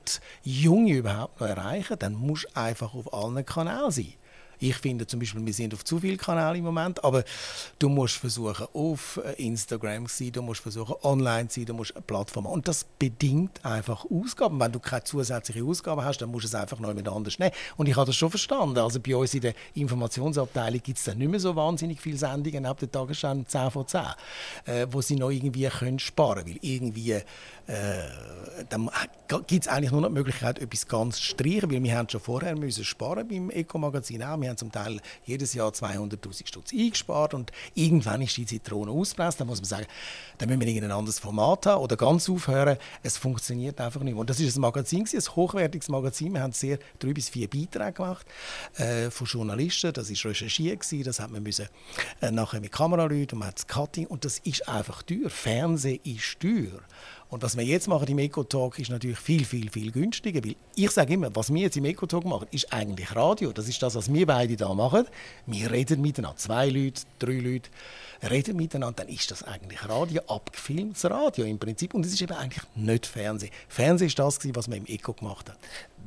[0.44, 4.14] Junge überhaupt noch erreichen dann muss einfach auf allen Kanälen sein.
[4.60, 7.24] Ich finde zum Beispiel, wir sind auf zu vielen Kanälen im Moment, aber
[7.80, 11.74] du musst versuchen, auf äh, Instagram zu sein, du musst versuchen, online zu sein, du
[11.74, 12.54] musst eine Plattform haben.
[12.54, 14.60] Und das bedingt einfach Ausgaben.
[14.60, 17.54] Wenn du keine zusätzliche Ausgaben hast, dann musst du es einfach noch jemand anders nehmen.
[17.78, 18.78] Und ich habe das schon verstanden.
[18.80, 22.66] Also bei uns in der Informationsabteilung gibt es dann nicht mehr so wahnsinnig viele Sendungen
[22.66, 24.02] ab der Tagesschau 10 von 10,
[24.66, 26.60] äh, wo sie noch irgendwie können sparen können.
[26.62, 27.24] Weil irgendwie äh,
[28.70, 28.90] dann
[29.46, 32.20] gibt es eigentlich nur noch die Möglichkeit, etwas ganz zu streichen, weil wir haben schon
[32.20, 34.42] vorher müssen sparen beim Eco-Magazin auch.
[34.42, 39.40] Wir haben zum Teil jedes Jahr 200'000 Stutz eingespart und irgendwann ist die Zitrone ausgepresst.
[39.40, 39.86] Dann muss man sagen,
[40.38, 42.78] dann müssen wir irgendein anderes Format haben oder ganz aufhören.
[43.04, 44.22] Es funktioniert einfach nicht mehr.
[44.22, 46.34] Und das ist ein Magazin, ein hochwertiges Magazin.
[46.34, 48.26] Wir haben sehr drei bis vier Beiträge gemacht
[48.78, 49.94] äh, von Journalisten.
[49.94, 50.80] Das ist recherchiert.
[51.06, 51.68] Das hat man müssen
[52.22, 55.30] äh, nachher mit Kameraleuten und man hat das Cutting und das ist einfach teuer.
[55.30, 56.82] Fernsehen ist teuer.
[57.30, 60.44] Und was wir jetzt machen im Eco-Talk ist natürlich viel, viel, viel günstiger.
[60.44, 63.52] Weil ich sage immer, was wir jetzt im Eco-Talk machen, ist eigentlich Radio.
[63.52, 65.06] Das ist das, was wir beide da machen.
[65.46, 66.38] Wir reden miteinander.
[66.38, 67.70] Zwei Leute, drei Leute
[68.28, 69.04] reden miteinander.
[69.04, 71.94] Dann ist das eigentlich Radio, abgefilmtes Radio im Prinzip.
[71.94, 73.52] Und es ist eben eigentlich nicht Fernsehen.
[73.68, 75.60] Fernsehen ist das, was wir im Eco gemacht haben.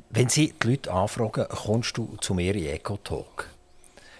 [0.09, 3.52] Wenn Sie die Leute anfragen, kommst du zu mir in Eco-Talk?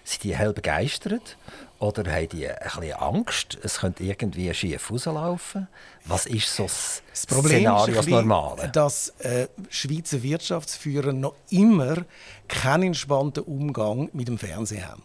[0.03, 1.37] Sind die hell begeistert?
[1.79, 5.67] Oder haben die ein bisschen Angst, es könnte irgendwie schief rauslaufen?
[6.05, 8.69] Was ist so das, das Problem Szenario, das Normale?
[8.69, 12.05] dass äh, Schweizer Wirtschaftsführer noch immer
[12.47, 15.03] keinen entspannten Umgang mit dem Fernsehen haben.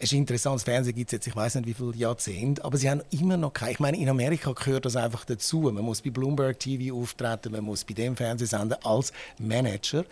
[0.00, 2.76] Es ist interessant, das Fernsehen gibt es jetzt, ich weiß nicht wie viele Jahrzehnte, aber
[2.76, 3.72] sie haben immer noch keine.
[3.72, 5.58] Ich meine, in Amerika gehört das einfach dazu.
[5.58, 10.04] Man muss bei Bloomberg TV auftreten, man muss bei dem Fernsehsender als Manager.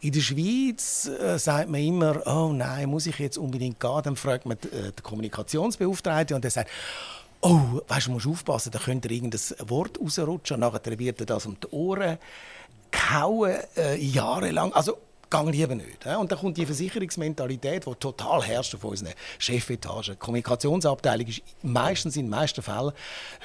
[0.00, 4.00] In der Schweiz äh, sagt man immer, oh nein, muss ich jetzt unbedingt gehen?
[4.04, 6.70] Dann fragt man äh, den Kommunikationsbeauftragten und der sagt,
[7.40, 11.46] oh, weißt du, musst aufpassen, da könnte irgendein Wort rausrutschen und nachher wird er das
[11.46, 12.18] um die Ohren
[12.92, 14.72] kauen, äh, jahrelang.
[14.72, 14.98] Also
[15.32, 16.04] Gang lieber nicht.
[16.04, 20.12] Und dann kommt die Versicherungsmentalität, die total herrscht auf unseren Chefetagen.
[20.12, 22.92] Die Kommunikationsabteilung ist meistens in den meisten Fällen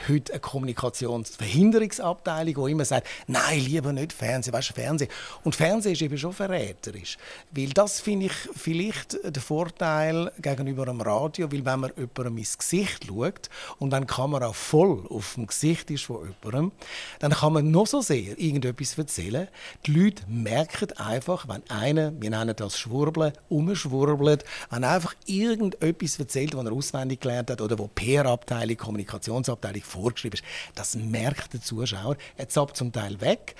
[0.09, 5.09] heute eine Kommunikationsverhinderungsabteilung, die immer sagt, nein, lieber nicht Fernsehen, weißt du, Fernsehen.
[5.45, 7.17] Und Fernsehen ist eben schon verräterisch.
[7.51, 12.57] Weil das finde ich vielleicht der Vorteil gegenüber dem Radio, weil wenn man jemandem ins
[12.57, 16.73] Gesicht schaut und wenn die Kamera voll auf dem Gesicht ist von jemandem,
[17.19, 19.47] dann kann man noch so sehr irgendetwas erzählen.
[19.85, 26.55] Die Leute merken einfach, wenn einer, wir nennen das Schwurbeln, umschwurbelt, er einfach irgendetwas erzählt,
[26.55, 32.17] was er auswendig gelernt hat oder wo PR-Abteilung, Kommunikationsabteilung vorgeschrieben ist, das merkt der Zuschauer.
[32.35, 33.55] Er zappt zum Teil weg.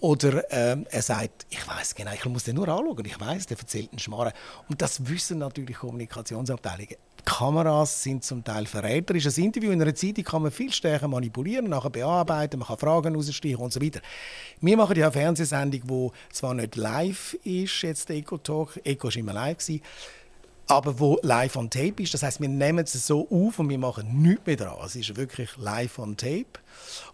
[0.00, 3.58] Oder ähm, er sagt, ich weiß genau, ich muss den nur anschauen, ich weiß, der
[3.58, 4.32] erzählt einen Schmarrn.
[4.68, 6.96] Und das wissen natürlich Kommunikationsabteilungen.
[7.24, 9.26] Kameras sind zum Teil verräterisch.
[9.26, 13.14] Ein Interview in einer Zeitung kann man viel stärker manipulieren, nachher bearbeiten, man kann Fragen
[13.14, 14.00] rausstreichen und so weiter.
[14.60, 19.08] Wir machen ja eine Fernsehsendung, die zwar nicht live ist, jetzt der Eco Talk, Eco
[19.08, 19.82] war immer live, gewesen,
[20.68, 22.14] aber wo live on tape ist.
[22.14, 24.76] Das heißt, wir nehmen es so auf und wir machen nichts mehr dran.
[24.84, 26.46] Es ist wirklich live on tape.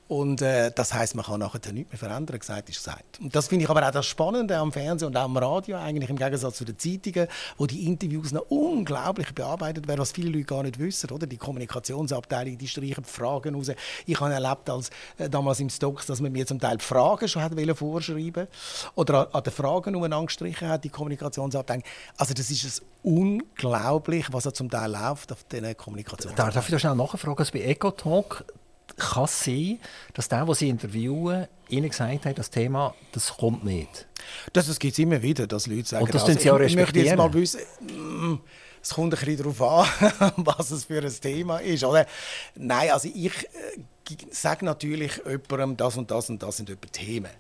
[0.07, 2.39] Und äh, das heißt, man kann nachher nichts mehr verändern.
[2.39, 3.21] Gesagt ist gesagt.
[3.21, 6.11] Und das finde ich aber auch das Spannende am Fernsehen und auch am Radio eigentlich
[6.11, 10.45] im Gegensatz zu den Zeitungen, wo die Interviews noch unglaublich bearbeitet werden, was viele Leute
[10.45, 11.11] gar nicht wissen.
[11.11, 11.27] Oder?
[11.27, 13.71] Die Kommunikationsabteilung, die streichen Fragen raus.
[14.05, 17.43] Ich habe erlebt, als äh, damals im Stocks, dass man mir zum Teil Fragen schon
[17.43, 18.47] hat vorschreiben
[18.95, 21.83] oder an, an den Fragen umeinander gestrichen hat, die Kommunikationsabteilung.
[22.19, 26.55] Also das ist es unglaublich, was da zum Teil läuft auf diesen Kommunikationsabteilungen.
[26.55, 27.39] Darf ich da schnell nachfragen?
[27.39, 28.45] Also bei EcoTalk
[28.97, 29.81] kann es sein,
[30.13, 34.07] dass der, der sie interviewen, ihnen gesagt hat, das Thema, das kommt nicht.
[34.53, 36.77] Das, das gibt es immer wieder, dass Leute sagen, Und das also, sie auch ich
[36.77, 38.39] möchte jetzt mal wissen, mm,
[38.83, 41.85] es kommt ein bisschen darauf an, was es für ein Thema ist.
[41.85, 42.07] Oder?
[42.55, 47.31] Nein, also ich äh, sage natürlich jemandem, das und das und das sind etwa Themen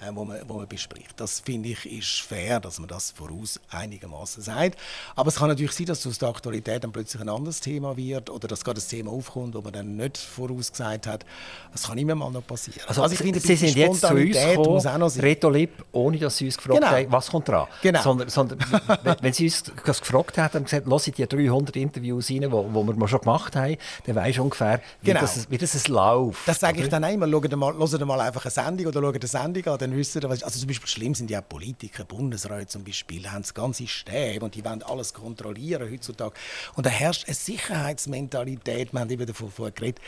[0.00, 1.18] äh, wo, man, wo man bespricht.
[1.18, 4.78] Das finde ich ist fair, dass man das voraus einigermaßen sagt.
[5.14, 8.30] Aber es kann natürlich sein, dass aus der Aktualität dann plötzlich ein anderes Thema wird
[8.30, 11.24] oder dass gerade ein Thema aufkommt, wo man dann nicht vorausgesagt hat.
[11.72, 12.80] Das kann immer mal noch passieren.
[12.86, 16.46] Also, also ich finde, Sie sind jetzt zu uns gekommen, Reto Lipp, ohne dass Sie
[16.46, 16.92] uns gefragt genau.
[16.92, 17.66] haben, was kommt dran.
[17.82, 18.02] Genau.
[18.02, 18.58] Sondern, sondern
[19.20, 22.66] wenn Sie uns das gefragt haben und gesagt, lassen die 300 Interviews rein, die wo,
[22.72, 25.20] wo wir mal schon gemacht haben, dann weisst du ungefähr, wie, genau.
[25.20, 26.46] das, wie das läuft.
[26.46, 27.00] Das sage ich dann.
[27.00, 30.42] Schaut mal, hört mal einfach eine Sendung oder schaut eine Sendung an, dann ihr, was
[30.42, 34.54] Also zum Beispiel schlimm sind ja Politiker, Bundesräte zum Beispiel, haben das ganze Stäbe und
[34.54, 36.34] die wollen alles kontrollieren heutzutage.
[36.74, 40.00] Und da herrscht eine Sicherheitsmentalität, wir haben eben davon geredet,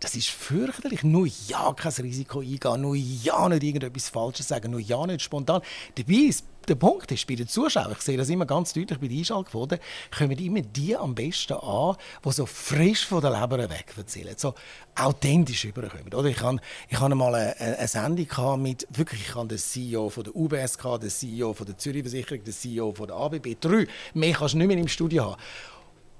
[0.00, 1.02] das ist fürchterlich.
[1.02, 5.62] Nur ja kein Risiko eingehen, nur ja nicht irgendetwas Falsches sagen, nur ja nicht spontan.
[5.94, 9.08] Dabei ist der Punkt ist, bei den Zuschauern, ich sehe das immer ganz deutlich bei
[9.08, 9.78] den Einschaltquoten,
[10.16, 14.54] kommen immer die am besten an, die so frisch von der Leber weg erzählen, so
[14.94, 16.12] authentisch überkommen.
[16.12, 20.24] Oder ich hatte ich mal eine, eine Sendung mit, wirklich, ich hatte den CEO von
[20.24, 23.86] der UBS, den CEO von der Zürich Versicherung, den CEO von der ABB, drei.
[24.14, 25.42] Mehr kannst du nicht mehr im Studio haben.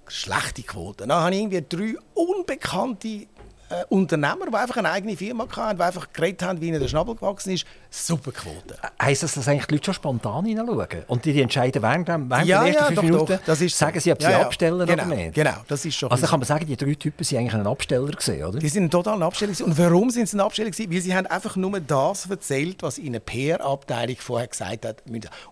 [0.09, 1.09] Schlechte Quoten.
[1.09, 3.27] Dann habe ich irgendwie drei unbekannte
[3.71, 6.89] äh, Unternehmer, die einfach eine eigene Firma hatten, die einfach geredet haben, wie ihnen der
[6.89, 7.65] Schnabel gewachsen ist.
[7.89, 8.77] Super Quote.
[9.01, 11.05] Heißt das, dass eigentlich die Leute schon spontan hineinschauen?
[11.07, 13.45] Und die, die entscheiden während, während ja, der ersten ja, fünf doch, Minuten, doch.
[13.47, 13.87] Das ist so.
[13.87, 15.35] sagen sie, ob sie ja, abstellen genau, oder nicht?
[15.35, 16.31] Genau, das ist schon Also so.
[16.31, 18.59] kann man sagen, die drei Typen waren eigentlich ein Absteller, gewesen, oder?
[18.59, 19.53] Die sind total ein Absteller.
[19.53, 19.65] gewesen.
[19.67, 20.71] Und warum sind sie ein Absteller?
[20.71, 20.93] gewesen?
[20.93, 25.03] Weil sie haben einfach nur das erzählt, was ihnen PR-Abteilung vorher gesagt hat.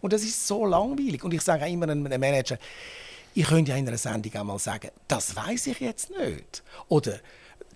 [0.00, 1.22] Und das ist so langweilig.
[1.22, 2.58] Und ich sage auch immer einem Manager,
[3.34, 6.64] ich könnte ja in einer Sendung auch mal sagen, das weiß ich jetzt nicht.
[6.88, 7.20] Oder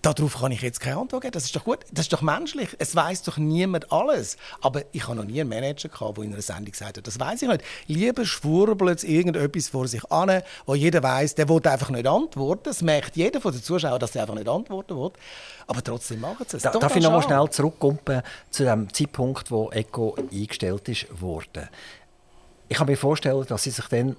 [0.03, 1.31] Darauf kann ich jetzt keine Antwort geben.
[1.31, 1.79] Das ist doch gut.
[1.93, 2.75] Das ist doch menschlich.
[2.77, 4.35] Es weiß doch niemand alles.
[4.59, 7.17] Aber ich habe noch nie einen Manager gehabt, der in einer Sendung gesagt hat, das
[7.21, 7.63] weiß ich nicht.
[7.87, 12.63] Lieber schwurbelt irgendetwas vor sich an, wo jeder weiß, der will einfach nicht antworten.
[12.65, 15.11] Das merkt jeder von den Zuschauern, dass er einfach nicht antworten will.
[15.67, 16.63] Aber trotzdem machen sie es.
[16.63, 21.69] Da, darf ich noch mal schnell zurückkommen zu dem Zeitpunkt, wo Echo eingestellt ist worden.
[22.67, 24.17] Ich kann mir vorstellen, dass sie sich dann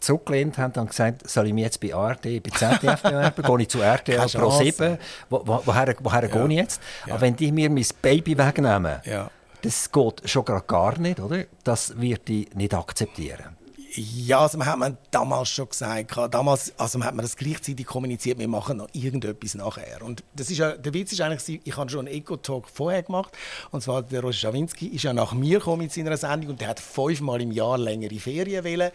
[0.00, 3.42] zurückgelehnt haben und gesagt, soll ich mich jetzt bei ARD, bei ZDF bewerben?
[3.42, 4.64] Gehe ich zu RTL Pro Chance.
[4.64, 4.98] 7?
[5.30, 6.80] Wo, wo, woher woher gehe ich jetzt?
[7.06, 7.14] Ja.
[7.14, 9.30] Aber wenn die mir mein Baby wegnehmen, Ja.
[9.62, 11.44] das geht schon gerade gar nicht, oder?
[11.64, 13.56] Das wird ich nicht akzeptieren.
[13.98, 17.86] Ja, also man hat man damals schon gesagt, damals, also man hat man das gleichzeitig
[17.86, 20.02] kommuniziert, wir machen noch irgendetwas nachher.
[20.02, 23.32] Und das ist ja, der Witz ist eigentlich, ich habe schon einen Eco-Talk vorher gemacht,
[23.70, 26.68] und zwar der Roger Schawinski ist ja nach mir gekommen mit seiner Sendung und der
[26.68, 28.90] hat fünfmal im Jahr längere Ferien wollen.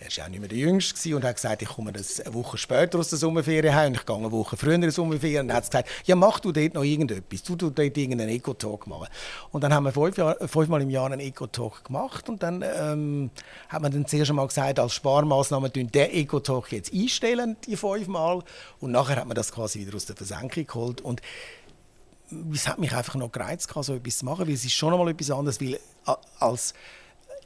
[0.00, 3.00] Er war auch nicht mehr der Jüngste und hat gesagt, ich komme eine Woche später
[3.00, 5.42] aus der Sommerferien heim und ich gehe eine Woche früher in die Sommerferien.
[5.46, 9.08] Und er hat gesagt, ja mach du dort noch irgendetwas, du dort irgendeinen Eco-Talk machen.
[9.50, 13.30] Und dann haben wir fünf Jahr, fünfmal im Jahr einen Eco-Talk gemacht und dann ähm,
[13.68, 18.44] hat man dann zuerst einmal gesagt, als Sparmaßnahme den Eco-Talk jetzt einstellen, die fünfmal.
[18.78, 21.00] Und nachher hat man das quasi wieder aus der Versenkung geholt.
[21.00, 21.22] Und
[22.52, 25.08] es hat mich einfach noch gereizt, so etwas zu machen, weil es ist schon einmal
[25.08, 26.72] etwas anderes, weil a- als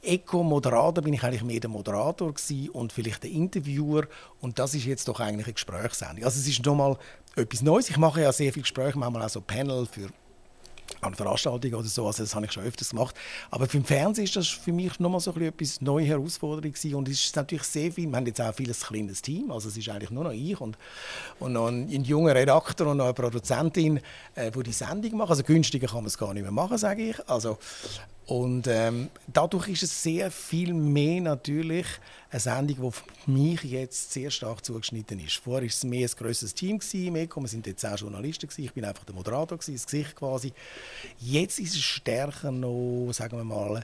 [0.03, 2.33] Eco-Moderator bin ich eigentlich mehr der Moderator
[2.73, 4.07] und vielleicht der Interviewer
[4.41, 6.25] und das ist jetzt doch eigentlich eine Gesprächssendung.
[6.25, 6.97] Also es ist nochmal
[7.35, 7.89] etwas Neues.
[7.89, 10.09] Ich mache ja sehr viele Gespräche, manchmal auch so Panel für
[11.01, 13.15] an Veranstaltungen oder so, also das habe ich schon öfters gemacht.
[13.51, 16.71] Aber für den Fernsehen ist das für mich nochmal so ein bisschen etwas neue Herausforderung
[16.71, 16.95] gewesen.
[16.95, 19.77] und es ist natürlich sehr viel, wir haben jetzt auch vieles kleines Team, also es
[19.77, 20.77] ist eigentlich nur noch ich und,
[21.39, 23.99] und noch ein, ein junger Redakteur und noch eine Produzentin,
[24.35, 27.09] äh, die die Sendung machen, also günstiger kann man es gar nicht mehr machen, sage
[27.09, 27.29] ich.
[27.29, 27.57] Also,
[28.25, 31.85] und ähm, dadurch ist es sehr viel mehr natürlich
[32.29, 35.37] eine Sendung, die für mich jetzt sehr stark zugeschnitten ist.
[35.37, 36.79] Vorher war es mehr ein grösseres Team,
[37.15, 37.41] Eco.
[37.41, 38.63] wir sind jetzt auch Journalisten, gewesen.
[38.63, 40.53] ich bin einfach der Moderator, gewesen, das Gesicht quasi.
[41.19, 43.83] Jetzt ist es stärker noch, sagen wir mal,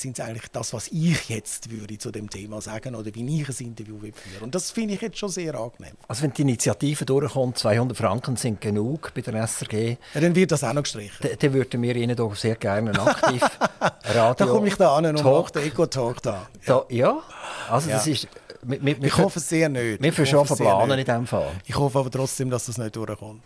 [0.00, 3.48] sind es eigentlich das, was ich jetzt würde zu dem Thema sagen oder wie ich
[3.48, 5.92] ein Interview führen Und das finde ich jetzt schon sehr angenehm.
[6.06, 10.52] Also wenn die Initiative durchkommt, 200 Franken sind genug bei der SRG, Ja, dann wird
[10.52, 11.26] das auch noch gestrichen.
[11.40, 13.42] dann, würden wir Ihnen doch sehr gerne einen aktiv
[14.04, 16.48] Radio Da komme ich da an und mache den Eco-Talk da.
[16.66, 17.22] Da, ja,
[17.70, 17.96] also Ja.
[17.96, 18.28] das ist...
[18.62, 20.02] Wir, wir, Ich hoffe es sehr nicht.
[20.02, 21.48] Wir sehr verplanen in diesem Fall.
[21.66, 23.40] Ich hoffe aber trotzdem, dass das nicht durchkommt.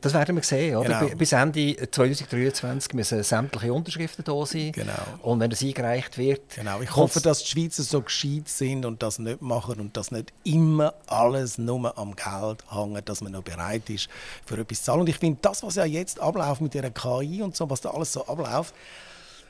[0.00, 0.88] Das werden wir sehen, oder?
[1.00, 1.10] Genau.
[1.10, 4.72] Bi- Bis Ende 2023 müssen sämtliche Unterschriften da sein.
[4.72, 4.92] Genau.
[5.22, 6.56] Und wenn das eingereicht wird...
[6.56, 10.10] Genau, ich hoffe, dass die Schweizer so gescheit sind und das nicht machen und dass
[10.10, 14.08] nicht immer alles nur am Geld hängt, dass man noch bereit ist,
[14.46, 15.00] für etwas zu zahlen.
[15.00, 17.90] Und ich finde, das, was ja jetzt abläuft mit der KI und so, was da
[17.90, 18.74] alles so abläuft,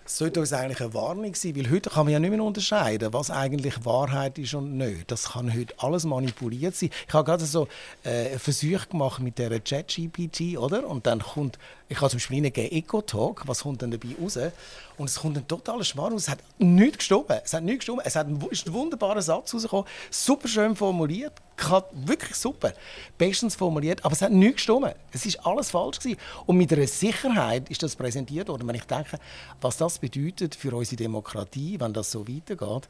[0.05, 3.31] sollte uns eigentlich eine Warnung sein, weil heute kann man ja nicht mehr unterscheiden, was
[3.31, 5.11] eigentlich Wahrheit ist und nicht.
[5.11, 6.91] Das kann heute alles manipuliert sein.
[7.07, 7.69] Ich habe gerade so
[8.03, 10.89] äh, Versuche gemacht mit der ChatGPT, oder?
[10.89, 11.59] Und dann kommt,
[11.93, 14.39] ich habe zum Beispiel eingegeben Eco-Talk, was kommt dann dabei raus?
[14.97, 16.23] Und es kommt ein totaler Schmarrn raus.
[16.23, 17.27] Es hat nichts gestimmt.
[17.45, 18.03] Es hat nichts gestimmt.
[18.05, 21.33] Es hat ein, wu- ist ein wunderbarer Satz rausgekommen, super schön formuliert,
[21.93, 22.73] wirklich super,
[23.19, 24.95] bestens formuliert, aber es hat nichts gestimmt.
[25.13, 26.19] Es ist alles falsch gewesen.
[26.47, 28.67] Und mit einer Sicherheit ist das präsentiert worden.
[28.67, 29.19] Wenn ich denke,
[29.61, 32.89] was das bedeutet für unsere Demokratie, wenn das so weitergeht,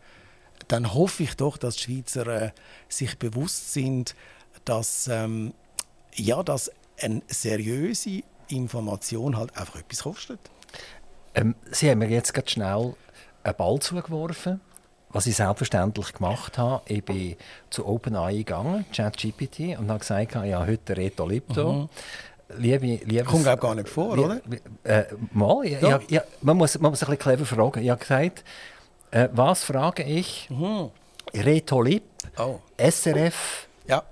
[0.68, 2.50] dann hoffe ich doch, dass die Schweizer äh,
[2.88, 4.14] sich bewusst sind,
[4.64, 5.54] dass, ähm,
[6.14, 8.22] ja, dass eine seriöse
[8.56, 10.40] Information halt einfach etwas kostet.
[11.34, 12.94] Ähm, Sie haben mir jetzt ganz schnell
[13.42, 14.60] einen Ball zugeworfen,
[15.10, 16.82] was ich selbstverständlich gemacht habe.
[16.86, 17.36] Ich bin
[17.70, 21.88] zu OpenAI gegangen, ChatGPT, und habe gesagt, ja, heute Reto Lipto.
[22.58, 24.40] Liebe, liebes, Kommt, glaub, gar nicht vor, oder?
[24.84, 26.00] Äh, mal, ja, Ja.
[26.08, 26.22] ja.
[26.42, 27.82] Man, muss, man muss ein bisschen clever fragen.
[27.82, 28.44] Ich habe gesagt,
[29.10, 30.50] äh, was frage ich?
[31.34, 32.04] Reto Lipp,
[32.38, 32.58] Oh.
[32.76, 33.68] SRF.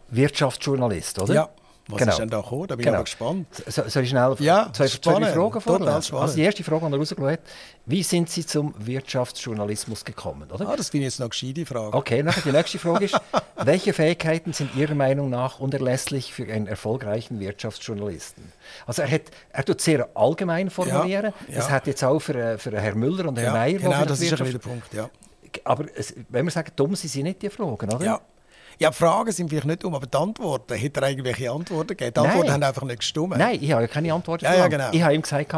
[0.08, 1.34] Wirtschaftsjournalist, oder?
[1.34, 1.48] Ja.
[1.90, 2.12] Was Genau.
[2.12, 2.66] ist denn da gekommen?
[2.68, 2.92] Da bin Genau.
[2.94, 3.46] ich aber gespannt.
[3.66, 5.26] So, soll ich schnell Ja, zwei, zwei spannend.
[5.26, 6.14] drei Fragen vorlesen?
[6.16, 7.40] Also die erste Frage, die er rausgeschaut hat,
[7.86, 10.50] wie sind Sie zum Wirtschaftsjournalismus gekommen?
[10.52, 10.68] Oder?
[10.68, 11.96] Ah, das finde ich jetzt noch eine gescheite Frage.
[11.96, 13.20] Okay, nachher die nächste Frage ist,
[13.56, 18.52] welche Fähigkeiten sind Ihrer Meinung nach unerlässlich für einen erfolgreichen Wirtschaftsjournalisten?
[18.86, 19.22] Also er, hat,
[19.52, 21.32] er tut sehr allgemein formulieren.
[21.48, 21.72] Ja, Das ja.
[21.72, 24.20] hat jetzt auch für, äh, für Herrn Müller und Herrn Ja, Meyer, die genau, das
[24.20, 24.92] ist ein der Punkt.
[24.94, 25.10] Ja.
[25.64, 28.04] Aber es, wenn wir sagen, dumm sind sie nicht, die Fragen, oder?
[28.04, 28.20] Ja.
[28.80, 32.14] Ja, die Fragen sind vielleicht nicht dumm, aber die Antworten, hat er irgendwelche Antworten gegeben?
[32.14, 32.30] Die Nein.
[32.30, 33.36] Antworten haben einfach nicht gestimmt.
[33.36, 34.88] Nein, ich habe ja keine Antwort Ja, ja, genau.
[34.90, 35.54] Ich habe ihm gesagt,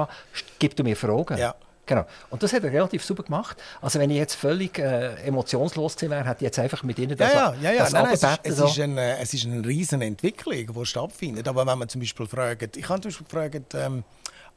[0.59, 1.39] gib du mir Fragen.
[1.39, 1.55] Ja.
[1.87, 2.05] Genau.
[2.31, 3.57] Und das hat er relativ super gemacht.
[3.81, 7.17] Also wenn ich jetzt völlig äh, emotionslos gewesen wäre, hätte ich jetzt einfach mit ihnen
[7.17, 7.79] das, ja, ja, ja.
[7.79, 8.65] das Nein, nein, es, ist, es, so.
[8.67, 11.47] ist eine, es ist eine riesen Entwicklung, die stattfindet.
[11.47, 14.05] Aber wenn man zum Beispiel fragt, ich habe zum Beispiel gefragt, ähm,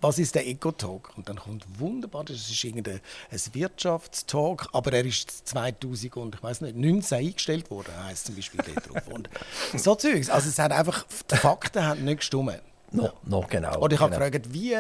[0.02, 1.14] was ist der Eco-Talk?
[1.18, 6.44] Und dann kommt wunderbar, das ist irgendein ein Wirtschaftstalk, aber er ist 2000 und ich
[6.44, 9.08] weiß nicht 19 eingestellt worden, heißt zum Beispiel dort drauf.
[9.14, 9.30] Und
[9.76, 10.30] so Zeugs.
[10.30, 12.62] Also es hat einfach die Fakten haben nicht gestimmt.
[12.92, 13.80] No, no, genau.
[13.80, 14.26] Oder ich habe genau.
[14.26, 14.76] gefragt, wie,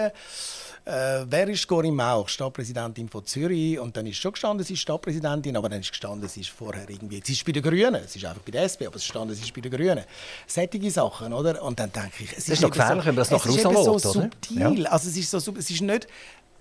[0.85, 3.79] äh, wer ist Corinne Mauch, Stadtpräsidentin von Zürich?
[3.79, 6.87] Und dann ist schon gestanden, sie ist Stadtpräsidentin, aber dann ist gestanden, sie ist vorher
[6.89, 9.07] irgendwie, sie ist bei den Grünen, sie ist einfach bei der SP, aber es ist
[9.07, 10.03] gestanden, sie ist bei den Grünen.
[10.47, 11.61] Solche Sachen, oder?
[11.63, 13.73] Und dann denke ich, es ist noch eben gefährlich, so, wenn man das ist eben
[13.73, 13.99] so oder?
[13.99, 16.07] subtil, also es ist so, es ist nicht,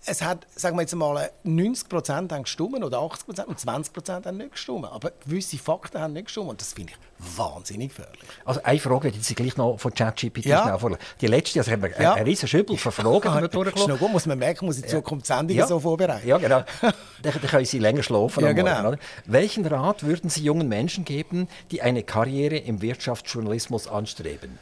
[0.06, 3.92] es hat, sagen wir jetzt mal, 90 Prozent haben gestimmt oder 80 Prozent und 20
[3.92, 4.84] Prozent haben nicht gestimmt.
[4.90, 8.20] Aber gewisse Fakten haben nicht gestimmt und das finde ich wahnsinnig gefährlich.
[8.44, 10.78] Also eine Frage, die Sie gleich noch von ChatGPT Ja.
[10.78, 10.98] schnell.
[11.20, 12.14] Die letzte, also haben wir Ja.
[12.14, 13.90] einen riesen Schübbel von Fragen ist durchgelassen.
[13.92, 16.26] noch gut, muss man merken, muss in Zukunft Sendungen so vorbereiten.
[16.28, 16.64] Ja, genau.
[17.22, 18.88] Dann, können Sie länger schlafen Ja, Morgen, genau.
[18.88, 18.98] oder?
[19.26, 24.58] Welchen Rat würden Sie jungen Menschen geben, die eine Karriere im Wirtschaftsjournalismus anstreben?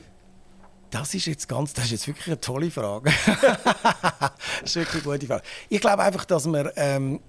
[0.92, 3.10] Das ist jetzt ganz, das ist jetzt wirklich eine tolle Frage.
[3.26, 5.42] das ist wirklich eine gute Frage.
[5.70, 7.20] Ich glaube einfach, dass man, ähm,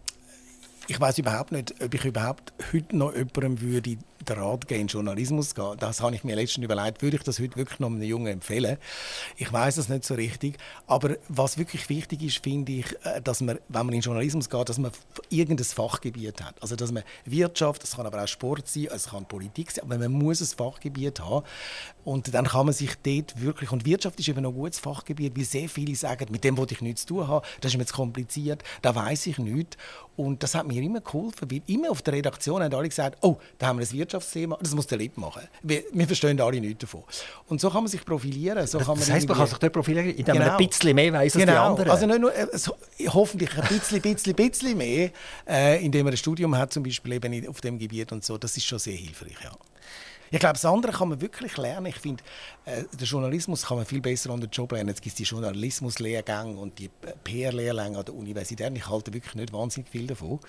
[0.88, 4.88] ich weiß überhaupt nicht, ob ich überhaupt heute noch jemandem würde den Rat geben, in
[4.88, 5.76] Journalismus gehen.
[5.80, 8.78] Das habe ich mir letztens überlegt, würde ich das heute wirklich noch einem Jungen empfehlen?
[9.38, 13.42] Ich weiß das nicht so richtig, aber was wirklich wichtig ist, finde ich, äh, dass
[13.42, 14.92] man, wenn man in Journalismus geht, dass man
[15.30, 16.62] irgendein Fachgebiet hat.
[16.62, 19.98] Also dass man Wirtschaft, das kann aber auch Sport sein, es kann Politik sein, aber
[19.98, 21.46] man muss ein Fachgebiet haben
[22.04, 25.36] und dann kann man sich dort wirklich, und Wirtschaft ist eben noch ein gutes Fachgebiet,
[25.36, 27.86] wie sehr viele sagen, mit dem wollte ich nichts zu tun haben, das ist mir
[27.86, 29.78] zu kompliziert, da weiß ich nichts.
[30.16, 33.38] Und das hat mir immer geholfen, weil immer auf der Redaktion haben alle gesagt, oh,
[33.58, 35.42] da haben wir ein Wirtschaftsthema, das muss der Lieb machen.
[35.64, 37.04] Wir, wir verstehen alle nichts davon.
[37.48, 38.66] Und so kann man sich profilieren.
[38.68, 40.58] So kann man Das heisst, man kann sich dort profilieren, indem man Genau.
[40.58, 41.66] ein bisschen mehr weiss als die Genau.
[41.70, 41.90] anderen.
[41.90, 42.76] Also nicht nur, äh, so,
[43.08, 45.10] hoffentlich ein bisschen, bisschen, bisschen mehr,
[45.48, 48.38] äh, indem man ein Studium hat, zum Beispiel eben auf dem Gebiet und so.
[48.38, 49.52] Das ist schon sehr hilfreich, ja.
[50.34, 51.86] Ich glaube, das andere kann man wirklich lernen.
[51.86, 52.24] Ich finde,
[52.66, 54.90] äh, den Journalismus kann man viel besser an den Job lernen.
[54.90, 56.90] Jetzt gibt es die Journalismuslehrgänge und die
[57.24, 58.76] PR-Lehrgänge an der Universität.
[58.76, 60.40] Ich halte wirklich nicht wahnsinnig viel davon.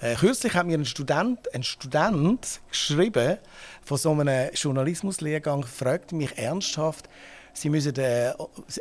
[0.00, 3.36] Äh, kürzlich hat mir ein Student, ein Student geschrieben
[3.84, 7.10] von so einem Journalismuslehrgang, fragt mich ernsthaft,
[7.54, 8.32] Sie müssen, äh,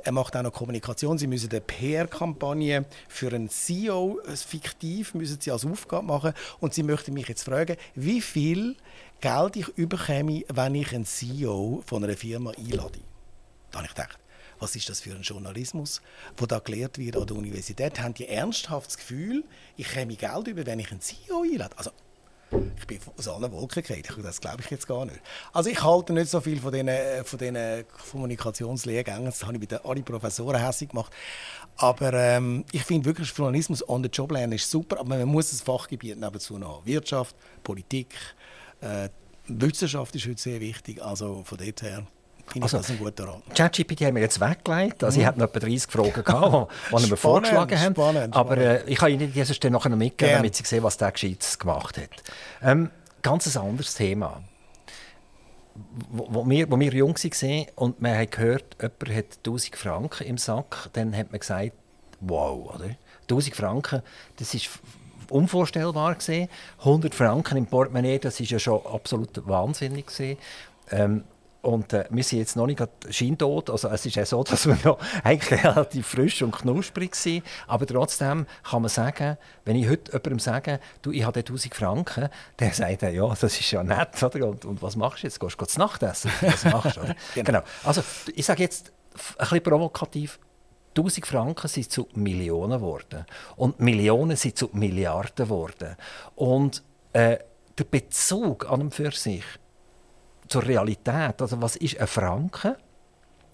[0.03, 5.39] er macht auch noch Kommunikation, Sie müssen eine PR-Kampagne für einen CEO äh, fiktiv müssen
[5.41, 8.75] Sie als Aufgabe machen und Sie möchten mich jetzt fragen, wie viel
[9.19, 12.99] Geld ich überkäme, wenn ich einen CEO von einer Firma einlade.
[13.71, 14.17] Da habe ich gedacht,
[14.60, 16.01] was ist das für ein Journalismus,
[16.38, 17.99] wo da gelehrt wird an der Universität?
[17.99, 19.43] Haben die ernsthaft das Gefühl,
[19.75, 21.77] ich käme Geld über, wenn ich einen CEO einlade?
[21.77, 21.91] Also,
[22.78, 24.24] ich bin aus allen Wolken gefallen.
[24.24, 25.20] Das glaube ich jetzt gar nicht.
[25.54, 27.40] Also ich halte nicht so viel von diesen, äh, von
[28.12, 29.26] Kommunikationslehrgängen.
[29.26, 31.12] Das habe ich bei den alle Professoren hässlich gemacht.
[31.78, 35.54] Aber ähm, ich finde wirklich, Journalismus on the job lernen ist super, aber man muss
[35.54, 36.86] ein Fachgebiet nebenzu haben.
[36.86, 38.16] Wirtschaft, Politik,
[38.82, 39.10] äh,
[39.48, 41.02] Wissenschaft ist heute sehr wichtig.
[41.02, 42.06] Also von dort her
[42.52, 43.42] finde ich Also, das ein guter Rat.
[43.56, 45.04] ChatGPT haben wir jetzt weggelegt.
[45.04, 47.96] Also ich hatte noch etwa 30 Fragen, gehabt, die die wir vorgeschlagen haben.
[47.96, 50.38] spannend, Aber äh, ich kann Ihnen dieses dann nachher noch mitgeben, Gern.
[50.40, 52.10] damit Sie sehen, was der Gescheites gemacht hat.
[52.62, 52.90] Ähm,
[53.22, 54.44] ganz ein anderes Thema.
[56.10, 60.28] Wo, wo, wir, wo wir jung waren und man hat gehört, jemand hat 1000 Franken
[60.28, 61.72] im Sack, dann hat man gesagt,
[62.20, 62.96] wow, oder?
[63.24, 64.02] 1000 Franken,
[64.38, 64.70] das ist
[65.30, 66.50] unvorstellbar gesehen.
[66.80, 70.38] 100 Franken im Portemonnaie, das ist ja schon absolut wahnsinnig gesehen.
[70.92, 71.24] Ähm,
[71.62, 73.69] und äh, wir sind jetzt noch nicht scheintot.
[73.69, 77.43] Also es ist ja so, dass wir noch eigentlich relativ frisch und knusprig sind.
[77.67, 82.30] Aber trotzdem kann man sagen, wenn ich heute jemandem sage, du, ich habe 1000 Franken,
[82.58, 84.21] dann sagt er, ja, das ist ja nett.
[84.24, 84.47] Oder?
[84.47, 85.39] Und, und was machst du jetzt?
[85.39, 86.32] Gehst du zu Nacht essen?
[86.41, 87.02] Was machst du?
[87.02, 87.15] Oder?
[87.36, 87.62] genau.
[87.84, 88.02] Also
[88.34, 88.91] ich sage jetzt
[89.38, 90.39] ein bisschen provokativ,
[90.97, 93.26] 1000 Franken sind zu Millionen geworden.
[93.56, 95.95] Und Millionen sind zu Milliarden geworden.
[96.36, 97.38] Und äh,
[97.78, 99.43] der Bezug an und für sich
[100.52, 102.76] zur Realität, also was ist ein Franken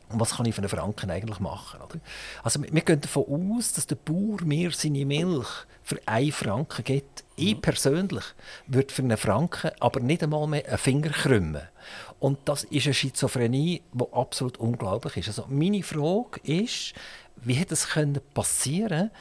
[0.10, 1.82] und was kann ich für einen Franken eigentlich machen?
[1.82, 2.00] Oder?
[2.42, 5.48] Also wir wir gehen davon aus, dass der Bauer mir seine Milch
[5.84, 7.24] für einen Franken gibt.
[7.36, 8.24] Ich persönlich
[8.68, 11.68] würde für einen Franken aber nicht einmal mehr einen Finger krümmen.
[12.20, 15.28] Und das ist eine Schizophrenie, die absolut unglaublich ist.
[15.28, 16.94] Also meine Frage ist,
[17.36, 17.88] wie hätte es
[18.34, 19.12] passieren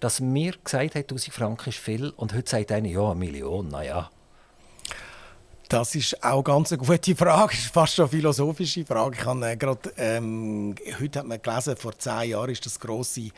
[0.00, 3.68] dass mir gesagt haben, 1000 Franken ist viel und heute sagt einer, ja, eine Million,
[3.68, 4.10] naja.
[5.68, 7.52] Das ist auch ganz eine gute Frage.
[7.52, 9.16] Das ist fast schon eine philosophische Frage.
[9.18, 13.30] Ich habe äh, gerade, ähm, heute hat man gelesen, vor zehn Jahren ist das grosse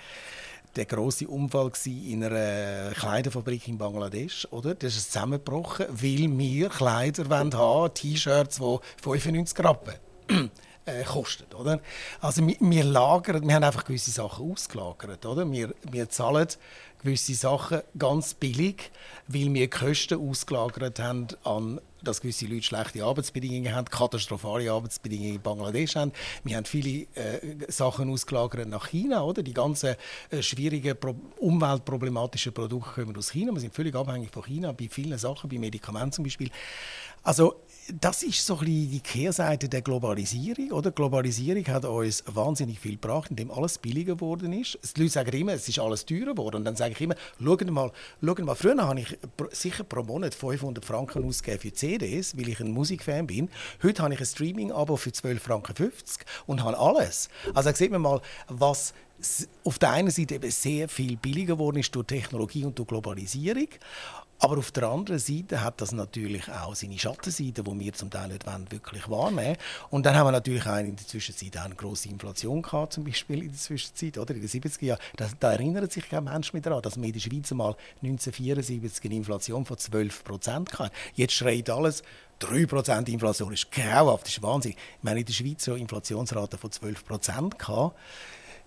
[0.76, 4.74] der große Unfall in einer Kleiderfabrik in Bangladesch, oder?
[4.74, 9.94] Das ist zusammengebrochen, weil wir Kleider haben, T-Shirts, die 95 Rappen
[10.84, 11.80] äh, kostet, oder?
[12.20, 15.50] Also wir, wir, lagern, wir haben einfach gewisse Sachen ausgelagert, oder?
[15.50, 16.48] Wir, wir zahlen
[17.02, 18.90] gewisse Sachen ganz billig,
[19.26, 25.42] weil wir Kosten ausgelagert haben an dass gewisse Leute schlechte Arbeitsbedingungen haben, katastrophale Arbeitsbedingungen in
[25.42, 26.12] Bangladesch haben.
[26.44, 29.42] Wir haben viele äh, Sachen ausgelagert nach China, oder?
[29.42, 29.96] Die ganzen
[30.30, 30.96] äh, schwierigen,
[31.38, 33.52] umweltproblematischen Produkte kommen aus China.
[33.52, 36.50] Wir sind völlig abhängig von China bei vielen Sachen, bei Medikamenten zum Beispiel.
[37.22, 37.62] Also
[37.94, 40.72] das ist so ein bisschen die Kehrseite der Globalisierung.
[40.72, 40.90] Oder?
[40.90, 44.78] Globalisierung hat uns wahnsinnig viel gebracht, indem alles billiger geworden ist.
[44.96, 46.56] Die Leute sagen immer, es ist alles teurer geworden.
[46.56, 47.90] Und dann sage ich immer, schaut mal,
[48.22, 49.18] schaut mal früher habe ich
[49.52, 53.48] sicher pro Monat 500 Franken ausgegeben für CDs, weil ich ein Musikfan bin.
[53.82, 55.92] Heute habe ich ein Streaming-Abo für 12,50 Franken
[56.46, 57.28] und habe alles.
[57.54, 58.92] Also da sieht man mal, was
[59.64, 63.68] auf der einen Seite eben sehr viel billiger geworden ist durch Technologie und durch Globalisierung.
[64.40, 68.28] Aber auf der anderen Seite hat das natürlich auch seine Schattenseiten, die wir zum Teil
[68.28, 69.56] nicht wirklich wahrnehmen
[69.90, 73.04] Und dann haben wir natürlich auch in der Zwischenzeit auch eine grosse Inflation gehabt, zum
[73.04, 75.00] Beispiel in der Zwischenzeit, oder in den 70er Jahren.
[75.16, 79.04] Da, da erinnert sich kein Mensch mehr daran, dass wir in der Schweiz mal 1974
[79.04, 80.94] eine Inflation von 12 Prozent hatten.
[81.14, 82.04] Jetzt schreit alles,
[82.40, 84.74] 3% Inflation ist grauhaft, das ist Wahnsinn.
[85.02, 87.96] Wir haben in der Schweiz eine Inflationsrate von 12 Prozent gehabt.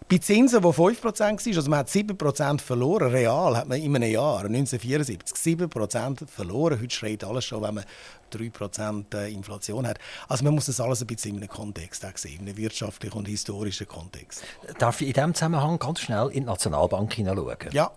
[0.10, 4.12] Bei Zinsen, die 5% waren, also man hat 7% verloren, real hat man in einem
[4.12, 6.82] Jahr, 1974, 7% verloren.
[6.82, 7.86] Heute schreit alles schon, wenn man
[8.34, 10.00] 3% äh, Inflation hat.
[10.28, 13.28] Also man muss das alles ein bisschen in einem Kontext sehen, in einem wirtschaftlichen und
[13.28, 14.44] historischen Kontext.
[14.80, 17.58] Darf ich in diesem Zusammenhang ganz schnell in die Nationalbank hineinschauen?
[17.72, 17.92] Ja.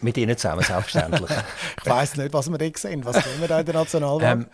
[0.00, 1.30] Mit Ihnen zusammen, selbstverständlich.
[1.82, 3.04] ich weiss nicht, was wir da sehen.
[3.04, 4.42] Was sehen wir da in der Nationalbank?
[4.42, 4.50] Ähm,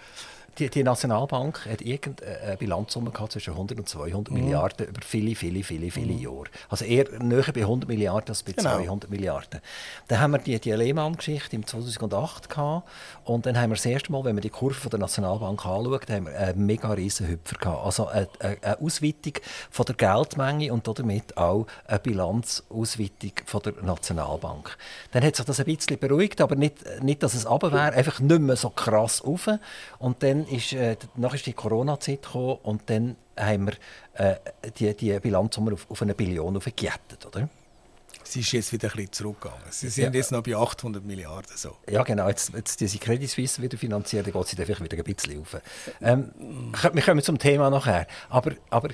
[0.58, 4.40] die, die, Nationalbank hat irgendeine Bilanzsumme gehabt zwischen 100 und 200 mhm.
[4.40, 6.18] Milliarden über viele, viele, viele, viele mhm.
[6.18, 6.44] Jahre.
[6.68, 8.76] Also eher näher bei 100 Milliarden als bei genau.
[8.76, 9.60] 200 Milliarden.
[10.08, 12.88] Dann haben wir die, die Lehmann-Geschichte im 2008 gehabt
[13.24, 16.10] und dann haben wir das erste Mal, wenn man die Kurve von der Nationalbank anschaut,
[16.10, 17.84] haben wir einen mega riesen Hüpfer gehabt.
[17.84, 19.34] Also eine, eine Ausweitung
[19.70, 24.76] von der Geldmenge und damit auch eine Bilanzausweitung von der Nationalbank.
[25.12, 28.20] Dann hat sich das ein bisschen beruhigt, aber nicht, nicht dass es runter wäre, einfach
[28.20, 29.48] nicht mehr so krass auf.
[29.98, 33.74] Und dann ist, äh, nachher ist die Corona-Zeit gekommen und dann haben wir
[34.14, 34.36] äh,
[34.78, 37.48] die, die Bilanz auf, auf eine Billion aufgejettet, oder?
[38.22, 39.64] Sie ist jetzt wieder ein bisschen zurückgegangen.
[39.70, 40.20] Sie sind ja.
[40.20, 41.56] jetzt noch bei 800 Milliarden.
[41.56, 41.76] So.
[41.88, 42.28] Ja, genau.
[42.28, 45.56] Jetzt, jetzt diese Credit Suisse wieder finanziert, dann geht sie vielleicht wieder ein bisschen auf.
[46.00, 46.30] Ähm,
[46.92, 48.06] wir kommen zum Thema nachher.
[48.28, 48.90] Aber, aber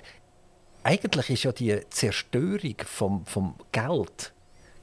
[0.84, 4.32] eigentlich ist ja die Zerstörung vom, vom Geld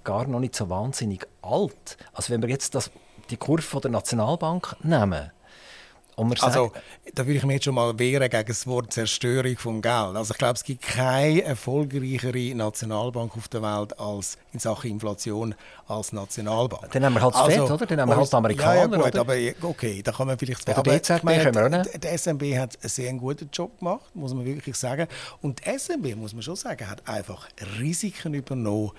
[0.03, 1.97] gar noch nicht so wahnsinnig alt.
[2.13, 2.91] Also wenn wir jetzt das,
[3.29, 5.31] die Kurve der Nationalbank nehmen,
[6.15, 6.71] also,
[7.13, 10.15] da würde ich mich jetzt schon mal wehren gegen das Wort Zerstörung vom Geld.
[10.15, 15.55] Also ich glaube, es gibt keine erfolgreichere Nationalbank auf der Welt als in Sachen Inflation
[15.87, 16.91] als Nationalbank.
[16.91, 17.85] Dann haben wir halt das also, FED, oder?
[17.85, 19.21] Dann haben wir halt die Amerikaner, ja, ja, gut, oder?
[19.21, 19.35] aber
[19.69, 20.69] okay, da kann man vielleicht...
[20.69, 22.03] Oder aber, die meine, können wir auch nicht.
[22.03, 25.07] Der SMB hat einen sehr guten Job gemacht, muss man wirklich sagen.
[25.41, 27.47] Und die SMB, muss man schon sagen, hat einfach
[27.79, 28.91] Risiken übernommen,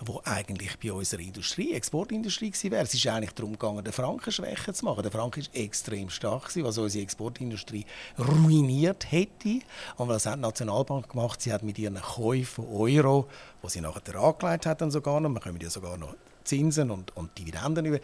[0.00, 2.82] wo eigentlich bei unserer Industrie, Exportindustrie wäre.
[2.82, 5.02] Es ist eigentlich darum gegangen, den Franken schwächer zu machen.
[5.02, 7.84] Der Franken ist extrem stark gewesen, was unsere Exportindustrie
[8.18, 9.60] ruiniert hätte.
[9.96, 11.40] Und was hat die Nationalbank gemacht?
[11.42, 13.28] Sie hat mit ihren Käufen Euro,
[13.62, 16.14] wo sie nachher angelegt hat, sogar noch, man können ja sogar noch
[16.46, 17.98] Zinsen und, und Dividenden über,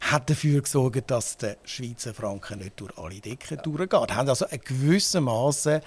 [0.00, 4.14] hat dafür gesorgt, dass der Schweizer Franken nicht durch alle Decken durchgeht.
[4.14, 5.80] Haben also in gewissem Maße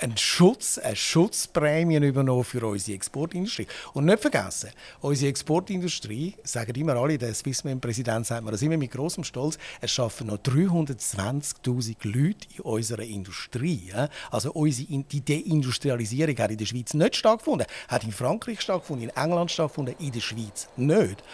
[0.00, 3.66] einen Schutz, eine Schutzprämie übernommen für unsere Exportindustrie.
[3.92, 4.70] Und nicht vergessen,
[5.00, 9.90] unsere Exportindustrie, sagen immer alle, der Swissman-Präsident sagt mir das immer mit großem Stolz, es
[9.90, 13.92] schaffen noch 320.000 Leute in unserer Industrie.
[14.30, 19.16] Also unsere, die Deindustrialisierung hat in der Schweiz nicht stattgefunden, hat in Frankreich stattgefunden, in
[19.16, 21.24] England stattgefunden, in der Schweiz nicht nicht.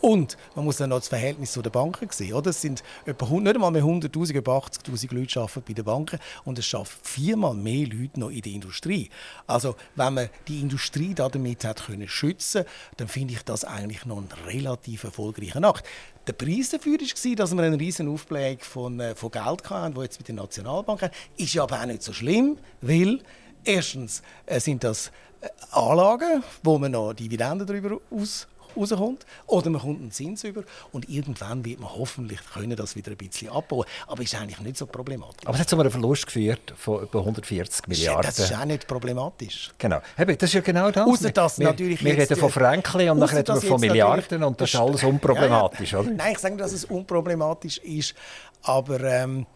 [0.00, 2.34] Und man muss dann noch das Verhältnis zu den Banken sehen.
[2.34, 2.50] Oder?
[2.50, 6.58] Es sind etwa, nicht einmal mehr 100'000, etwa 80'000 Leute arbeiten bei den Banken und
[6.58, 9.10] es schaffen viermal mehr Leute noch in der Industrie.
[9.46, 12.64] Also wenn man die Industrie damit hat können schützen
[12.96, 15.86] dann finde ich das eigentlich noch ein relativ erfolgreicher Akt.
[16.26, 20.02] Der Preis dafür war, dass wir einen riesen Aufblag von, äh, von Geld hatten, wo
[20.02, 21.12] jetzt mit der Nationalbank haben.
[21.36, 23.20] Ist aber auch nicht so schlimm, weil
[23.64, 29.80] erstens äh, sind das äh, Anlagen, wo man noch Dividenden darüber aus rauskommt oder man
[29.80, 33.86] kommt einen Zins über und irgendwann wird man hoffentlich können das wieder ein bisschen abbauen.
[34.06, 35.46] Aber ist eigentlich nicht so problematisch.
[35.46, 38.22] Aber es hat zu einem Verlust geführt von über 140 Milliarden.
[38.22, 39.72] Das ist auch nicht problematisch.
[39.78, 40.00] Genau.
[40.16, 41.06] Das ist ja genau das.
[41.06, 44.60] Außer dass wir, natürlich wir reden von Franken und dann reden wir von Milliarden und
[44.60, 46.04] das ist alles unproblematisch, ja, ja.
[46.04, 46.14] oder?
[46.14, 48.14] Nein, ich sage nicht, dass es unproblematisch ist,
[48.62, 49.46] aber ähm,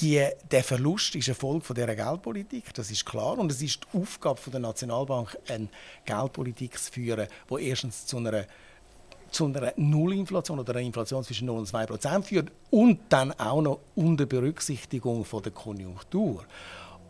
[0.00, 3.38] die, der Verlust ist eine Folge von dieser Geldpolitik, das ist klar.
[3.38, 5.68] Und es ist die Aufgabe der Nationalbank, eine
[6.04, 8.46] Geldpolitik zu führen, die erstens zu einer
[9.30, 13.60] zu einer Nullinflation oder einer Inflation zwischen 0 und 2 Prozent führt und dann auch
[13.60, 16.44] noch unter Berücksichtigung von der Konjunktur.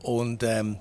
[0.03, 0.79] Und ähm,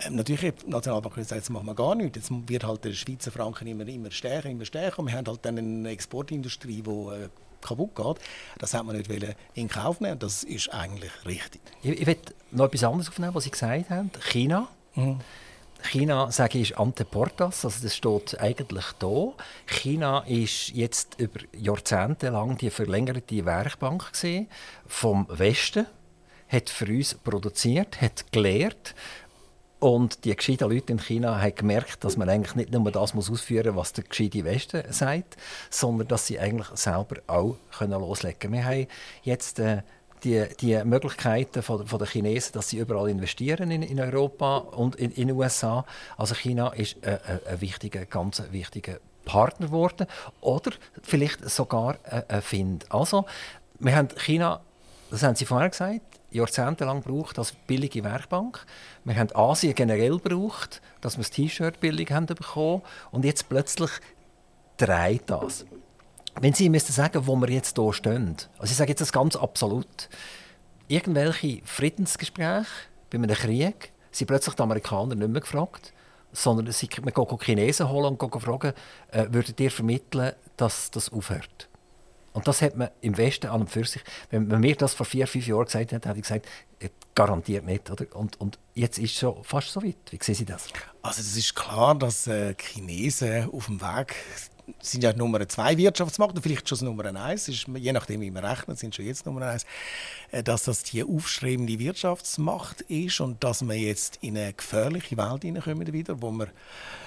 [0.00, 2.16] ähm natürlich hat die Nationalbank gesagt, jetzt machen wir gar nichts.
[2.16, 5.00] Jetzt wird halt der Schweizer Franken immer, immer stärker, immer stärker.
[5.00, 7.28] Und wir haben halt dann eine Exportindustrie, die
[7.60, 8.16] kaputt geht.
[8.58, 9.10] Das hat man nicht
[9.54, 10.18] in Kauf nehmen.
[10.18, 11.60] Das ist eigentlich richtig.
[11.82, 12.18] Ich, ich will
[12.50, 14.10] noch etwas anderes aufnehmen, was Sie gesagt haben.
[14.20, 14.68] China.
[14.94, 15.20] Mhm.
[15.82, 19.32] China, sage ich, ist Anteportas, also das steht eigentlich da.
[19.66, 24.12] China ist jetzt über Jahrzehnte lang die verlängerte Werkbank
[24.86, 25.86] vom Westen,
[26.48, 28.94] hat für uns produziert, hat gelehrt
[29.80, 33.74] und die gescheiten Leute in China haben gemerkt, dass man eigentlich nicht nur das ausführen
[33.74, 35.36] muss, was der gescheite Westen sagt,
[35.70, 38.52] sondern dass sie eigentlich selber auch loslegen können.
[38.52, 38.86] Wir haben
[39.22, 39.82] jetzt äh,
[40.22, 44.96] die, die Möglichkeiten von, von der Chinesen, dass sie überall investieren in, in Europa und
[44.96, 45.86] in, in den USA.
[46.18, 50.06] Also China ist äh, äh, ein wichtiger, ganz wichtiger Partner geworden
[50.42, 50.72] oder
[51.02, 52.92] vielleicht sogar äh, ein Find.
[52.92, 53.24] Also
[53.78, 54.60] wir haben China,
[55.10, 58.64] das haben Sie vorher gesagt, jahrzehntelang gebraucht als billige Werkbank.
[59.04, 63.90] Wir haben Asien generell gebraucht, dass wir das T-Shirt billig haben bekommen und jetzt plötzlich
[64.76, 65.66] dreht das.
[66.40, 69.36] Wenn Sie müssten sagen, wo wir jetzt hier stehen, also ich sage jetzt das ganz
[69.36, 70.08] absolut,
[70.88, 72.66] irgendwelche Friedensgespräche
[73.10, 75.92] bei einem Krieg sind plötzlich die Amerikaner nicht mehr gefragt,
[76.32, 78.72] sondern sie, man geht Chinesen holen und fragen,
[79.10, 81.69] äh, würdet ihr vermitteln, dass das aufhört?
[82.40, 85.04] Und das hat man im Westen an und für sich, wenn man mir das vor
[85.04, 86.46] vier, fünf Jahren gesagt hat, hätte ich gesagt,
[86.78, 87.90] äh, garantiert nicht.
[87.90, 88.06] Oder?
[88.16, 89.96] Und, und jetzt ist es schon fast so weit.
[90.08, 90.68] Wie sehen Sie das?
[91.02, 94.16] Also es ist klar, dass äh, Chinesen auf dem Weg
[94.80, 98.30] sind ja Nummer zwei Wirtschaftsmacht und vielleicht schon das Nummer eins, ist, je nachdem wie
[98.30, 99.66] man rechnet, sind schon jetzt Nummer eins,
[100.30, 105.42] äh, dass das die aufstrebende Wirtschaftsmacht ist und dass wir jetzt in eine gefährliche Welt
[105.42, 106.48] hineinkommen wieder, wo wir,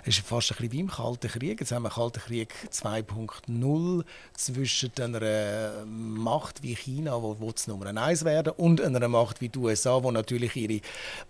[0.03, 4.03] es ist fast ein wie im Kalten Krieg, jetzt haben wir Kalten Krieg 2.0
[4.33, 9.49] zwischen einer Macht wie China, wo, wo das Nummer eins werden und einer Macht wie
[9.49, 10.81] die USA, wo natürlich ihre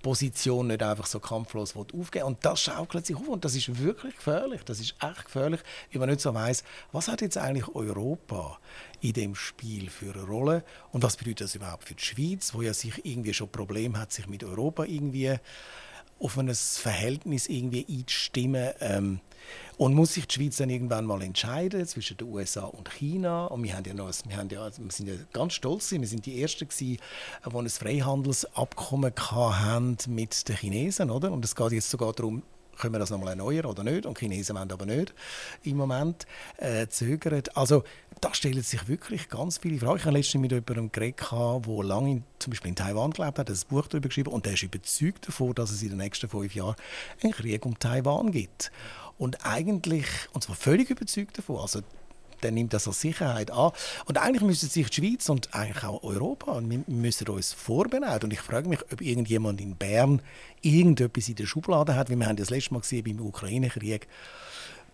[0.02, 4.16] Position nicht einfach so kampflos aufgeben und das schaukelt sich auf und das ist wirklich
[4.16, 5.62] gefährlich, das ist echt gefährlich,
[5.92, 8.60] wenn man nicht so weiß, was hat jetzt eigentlich Europa
[9.02, 12.62] in dem Spiel für eine Rolle und was bedeutet das überhaupt für die Schweiz, wo
[12.62, 15.38] ja sich irgendwie schon Problem hat, sich mit Europa irgendwie
[16.20, 18.72] auf ein Verhältnis irgendwie einzustimmen.
[18.80, 19.20] Ähm,
[19.78, 23.48] und muss sich die Schweiz dann irgendwann mal entscheiden zwischen den USA und China?
[23.48, 26.26] Und wir, haben ja noch, wir, haben ja, wir sind ja ganz stolz, wir sind
[26.26, 26.98] die Ersten, die
[27.44, 29.14] ein Freihandelsabkommen
[30.08, 31.10] mit den Chinesen.
[31.10, 31.32] Oder?
[31.32, 32.44] Und es geht jetzt sogar darum,
[32.78, 34.06] können wir das nochmal erneuern oder nicht?
[34.06, 35.14] Und die Chinesen wollen aber nicht
[35.64, 36.26] im Moment
[36.58, 37.44] äh, zögern.
[37.56, 37.84] Also
[38.22, 39.98] da stellen sich wirklich ganz viele Fragen.
[39.98, 43.56] Ich habe letztens mit jemandem geredet, der lange zum Beispiel in Taiwan gelebt hat, hat
[43.56, 46.54] ein Buch darüber geschrieben und der ist überzeugt davon, dass es in den nächsten fünf
[46.56, 46.76] Jahren
[47.22, 48.72] einen Krieg um Taiwan gibt.
[49.18, 51.82] Und eigentlich, und zwar völlig überzeugt davon, also
[52.44, 53.72] der nimmt das als Sicherheit an.
[54.06, 58.26] Und eigentlich müssen sich die Schweiz und eigentlich auch Europa, und wir müssen uns vorbereiten.
[58.26, 60.22] Und ich frage mich, ob irgendjemand in Bern
[60.62, 64.08] irgendetwas in der Schublade hat, wie wir haben das letzte Mal gesehen beim Ukraine-Krieg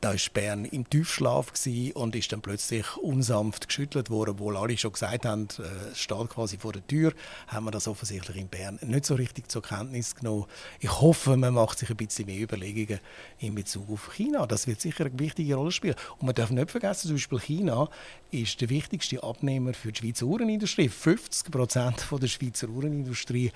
[0.01, 1.51] da war Bern im Tiefschlaf
[1.93, 6.29] und ist dann plötzlich unsanft geschüttelt worden, obwohl alle schon gesagt haben, äh, es steht
[6.29, 7.13] quasi vor der Tür,
[7.47, 10.45] haben wir das offensichtlich in Bern nicht so richtig zur Kenntnis genommen.
[10.79, 12.99] Ich hoffe, man macht sich ein bisschen mehr Überlegungen
[13.39, 14.45] in Bezug auf China.
[14.47, 15.95] Das wird sicher eine wichtige Rolle spielen.
[16.17, 17.89] Und man darf nicht vergessen, zum Beispiel China
[18.31, 20.87] ist der wichtigste Abnehmer für die Schweizer Uhrenindustrie.
[20.87, 23.51] 50 Prozent der Schweizer Uhrenindustrie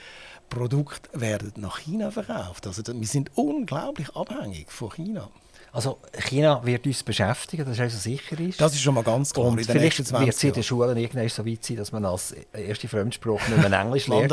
[0.50, 2.68] Produkte werden nach China verkauft.
[2.68, 5.30] Also wir sind unglaublich abhängig von China.
[5.74, 8.62] Also China wird uns beschäftigen, das ist also sicher ist.
[8.62, 9.48] Das ist schon mal ganz klar.
[9.48, 12.36] Und in vielleicht wird es in den Schulen irgendwann so weit sein, dass man als
[12.54, 14.32] erste Fremdsprache nicht mehr Englisch lernt,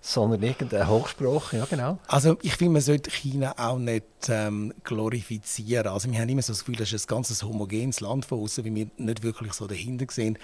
[0.00, 1.98] sondern irgendein Hochsprache, ja genau.
[2.06, 5.88] Also ich finde, man sollte China auch nicht ähm, glorifizieren.
[5.88, 8.64] Also wir haben immer so das Gefühl, das ist ein ganz homogenes Land von außen,
[8.64, 10.38] wie wir nicht wirklich so dahinter sehen.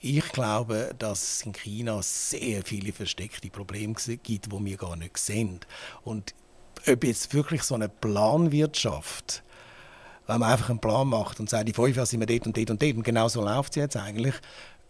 [0.00, 5.18] Ich glaube, dass es in China sehr viele versteckte Probleme gibt, die wir gar nicht
[5.18, 5.60] sehen.
[6.02, 6.34] Und
[6.88, 9.42] ob jetzt wirklich so eine Planwirtschaft
[10.32, 12.56] wenn man einfach einen Plan macht und sagt, in fünf Jahren sind wir dort und
[12.56, 14.34] dort und dort und genau so läuft es jetzt eigentlich,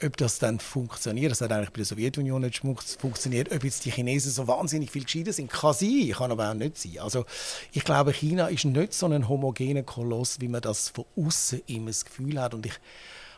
[0.05, 2.63] ob das dann funktioniert, das hat eigentlich bei der Sowjetunion nicht
[2.99, 6.55] funktioniert, ob jetzt die Chinesen so wahnsinnig viel gescheiter sind, kann sein, kann aber auch
[6.55, 6.99] nicht sein.
[7.01, 7.25] Also
[7.73, 11.89] ich glaube, China ist nicht so ein homogener Koloss, wie man das von außen immer
[11.89, 12.75] das Gefühl hat und ich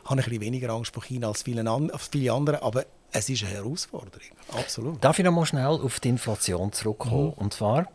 [0.05, 4.31] habe ein bisschen weniger Angst vor China als viele, andere, aber es ist eine Herausforderung,
[4.51, 5.03] absolut.
[5.03, 7.27] Darf ich noch mal schnell auf die Inflation zurückkommen?
[7.27, 7.33] Mhm.
[7.33, 7.87] Und zwar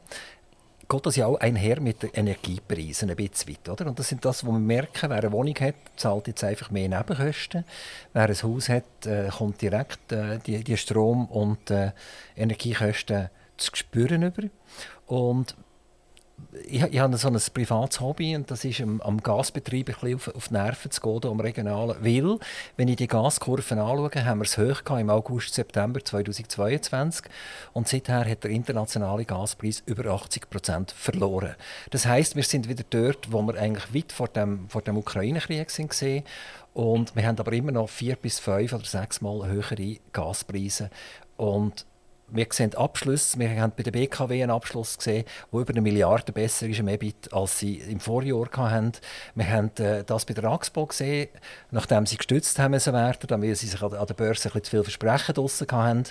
[0.91, 3.69] geht das ja auch einher mit den Energiepreisen ein bisschen weit.
[3.69, 3.87] Oder?
[3.87, 6.89] Und das sind das, was wir merken, wer eine Wohnung hat, zahlt jetzt einfach mehr
[6.89, 7.65] Nebenkosten.
[8.13, 11.93] Wer ein Haus hat, äh, kommt direkt äh, die, die Strom- und äh,
[12.37, 14.43] Energiekosten zu spüren über.
[15.07, 15.55] Und
[16.67, 20.29] ich, ich habe so ein privates Hobby und das ist am, am Gasbetrieb ein auf,
[20.35, 21.97] auf die Nerven zu gehen, am regionalen.
[22.01, 22.39] Weil,
[22.77, 27.27] wenn ich die Gaskurven anschaue, haben wir es hoch im August, September 2022
[27.73, 31.55] und seither hat der internationale Gaspreis über 80 Prozent verloren.
[31.91, 35.71] Das heißt, wir sind wieder dort, wo wir eigentlich weit vor dem, vor dem Ukraine-Krieg
[35.71, 36.25] sind gesehen
[36.73, 40.91] und wir haben aber immer noch vier bis fünf oder sechs Mal höhere Gaspreise
[41.37, 41.87] und
[42.33, 43.39] wir sehen Abschlüsse.
[43.39, 46.89] Wir haben bei der BKW einen Abschluss gesehen, der über eine Milliarde besser ist im
[46.89, 48.93] EBIT, als sie im Vorjahr hatten.
[49.35, 51.29] Wir haben äh, das bei der AXPO gesehen,
[51.71, 55.35] nachdem sie gestützt haben werden, weil sie sich an der Börse ein zu viel Versprechen
[55.35, 56.05] draussen hatten.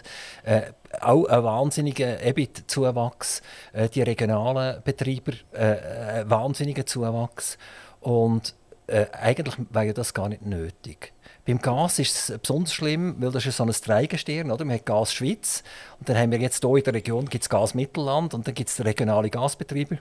[0.43, 0.61] Äh,
[1.01, 3.41] auch ein wahnsinniger EBIT-Zuwachs.
[3.73, 7.57] Äh, die regionalen Betreiber äh, ein wahnsinniger Zuwachs.
[8.01, 8.55] Und
[8.87, 11.13] äh, eigentlich wäre das gar nicht nötig.
[11.49, 14.51] Beim Gas ist es besonders schlimm, weil das ist so ein Dreigestirn.
[14.51, 14.65] Oder?
[14.65, 15.63] Man hat Gas Schweiz
[15.97, 18.69] und dann haben wir jetzt hier in der Region gibt's Gas Mittelland und dann gibt
[18.69, 19.97] es den regionalen Gasbetreiber.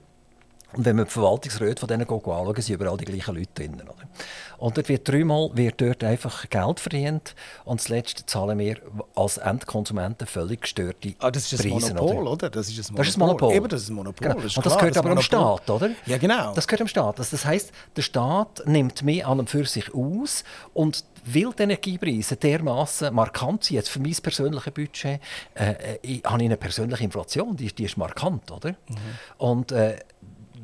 [0.74, 3.74] Und wenn man die Verwaltungsräte von denen anschaut, sind überall die gleichen Leute drin.
[3.82, 4.08] Oder?
[4.58, 8.76] Und dort wird dreimal wird dort einfach Geld verdient und zuletzt zahlen wir
[9.14, 12.32] als Endkonsumenten völlig gestörte ah, das ist ein Preise, Monopol, oder?
[12.32, 12.50] oder?
[12.50, 12.98] Das ist ein Monopol.
[12.98, 13.54] Das ist ein Monopol.
[13.54, 14.28] Eben, das ist ein Monopol.
[14.28, 14.40] Genau.
[14.40, 15.90] Das und das klar, gehört das aber dem Staat, oder?
[16.06, 16.52] Ja, genau.
[16.54, 17.18] Das gehört dem Staat.
[17.18, 20.42] Das heisst, der Staat nimmt mehr an und für sich aus
[20.74, 25.20] und weil die Energiepreise dermaßen markant sind, jetzt für mein persönliches Budget,
[25.54, 28.70] äh, äh ich, habe ich eine persönliche Inflation, die, die ist markant, oder?
[28.70, 28.96] Mhm.
[29.38, 29.98] Und äh,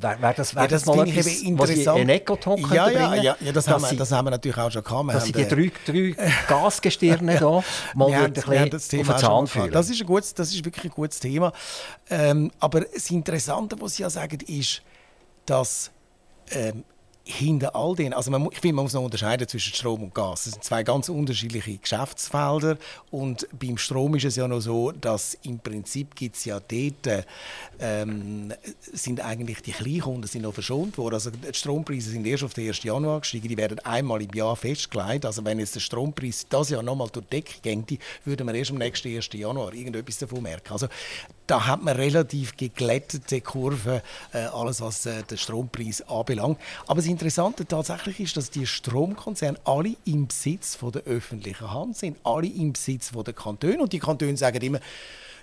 [0.05, 1.99] Wäre wär das, wär ja, das, das mal etwas, interessant.
[1.99, 4.85] in Ecotalk ja, ja, ja, ja, das, haben wir, das haben wir natürlich auch schon
[4.85, 5.15] gehabt.
[5.15, 6.15] dass sie die drei, drei
[6.49, 9.73] Gasgestirne hier mal wir haben, wir das Thema auf den Zahn fühlen.
[9.73, 11.53] Das ist, ein gutes, das ist wirklich ein gutes Thema.
[12.11, 14.83] Ähm, aber das Interessante, was Sie ja sagen, ist,
[15.47, 15.91] dass
[16.51, 16.85] ähm,
[17.25, 20.45] hinter all den, also man, ich finde, man muss noch unterscheiden zwischen Strom und Gas.
[20.45, 22.77] Das sind zwei ganz unterschiedliche Geschäftsfelder
[23.11, 27.25] und beim Strom ist es ja noch so, dass im Prinzip gibt es ja dort,
[27.81, 31.15] ähm, sind eigentlich die Kleinkunden sind noch verschont worden.
[31.15, 32.83] Also die Strompreise sind erst auf den 1.
[32.83, 35.25] Januar gestiegen, die werden einmal im Jahr festgelegt.
[35.25, 38.71] Also wenn jetzt der Strompreis das Jahr nochmal durch die Decke geht, würde man erst
[38.71, 39.31] am nächsten 1.
[39.33, 40.73] Januar irgendetwas davon merken.
[40.73, 40.89] Also
[41.47, 44.01] da hat man relativ geglättete Kurven,
[44.33, 46.59] äh, alles was äh, den Strompreis anbelangt.
[46.87, 51.97] Aber das Interessante tatsächlich ist, dass die Stromkonzerne alle im Besitz von der öffentlichen Hand
[51.97, 53.79] sind, alle im Besitz von der Kantone.
[53.79, 54.81] Und die Kantone sagen immer,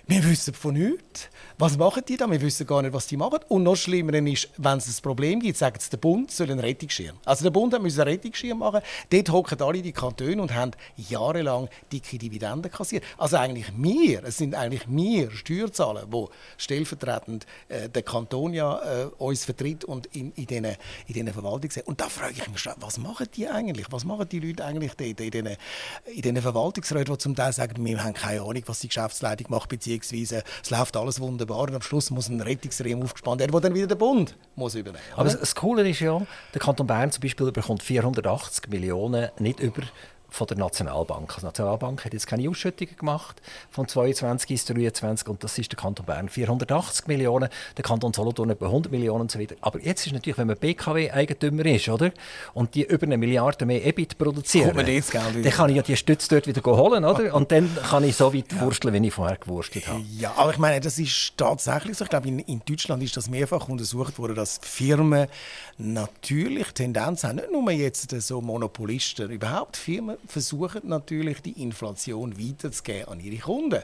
[0.06, 1.28] wir wissen von nichts.
[1.58, 2.28] Was machen die da?
[2.28, 3.38] Wir wissen gar nicht, was die machen.
[3.48, 6.58] Und noch schlimmer ist, wenn es ein Problem gibt, sagt es der Bund, soll einen
[6.58, 7.16] Rettungsschirm.
[7.24, 8.80] Also der Bund muss einen Rettungsschirm machen.
[9.10, 13.04] Dort hocken alle die Kantone und haben jahrelang dicke Dividenden kassiert.
[13.16, 16.26] Also eigentlich wir, es sind eigentlich wir Steuerzahler, die
[16.58, 20.66] stellvertretend äh, der Kanton ja äh, uns vertritt und in, in diesen
[21.06, 21.86] in den Verwaltungen.
[21.86, 23.86] Und da frage ich mich schon, was machen die eigentlich?
[23.90, 25.56] Was machen die Leute eigentlich dort in diesen,
[26.06, 29.91] in Verwaltungsräten, die zum Teil sagen, wir haben keine Ahnung, was die Geschäftsleitung macht, beziehungsweise
[29.96, 33.86] es läuft alles wunderbar und am Schluss muss ein Rettungsriemen aufgespannt werden, wo dann wieder
[33.86, 35.18] der Bund muss übernehmen muss.
[35.18, 36.20] Aber das Coole ist ja,
[36.54, 39.82] der Kanton Bern zum Beispiel bekommt 480 Millionen nicht über
[40.32, 41.36] von der Nationalbank.
[41.38, 45.78] Die Nationalbank hat jetzt keine Ausschüttungen gemacht von 22 bis 23 und das ist der
[45.78, 49.56] Kanton Bern 480 Millionen, der Kanton Solothurn etwa 100 Millionen und so weiter.
[49.60, 52.12] Aber jetzt ist natürlich, wenn man BKW-Eigentümer ist, oder?
[52.54, 56.46] Und die über eine Milliarde mehr EBIT produzieren, dann kann ich ja die Stütze dort
[56.46, 57.34] wieder holen, oder?
[57.34, 58.62] Und dann kann ich so weit ja.
[58.62, 60.02] wursteln, wie ich vorher gewurstet habe.
[60.16, 62.04] Ja, aber ich meine, das ist tatsächlich so.
[62.04, 65.28] Ich glaube, in, in Deutschland ist das mehrfach untersucht worden, dass Firmen
[65.76, 73.08] natürlich Tendenz haben, nicht nur jetzt so Monopolisten, überhaupt Firmen versuchen natürlich die Inflation weiterzugeben
[73.08, 73.82] an ihre Kunden.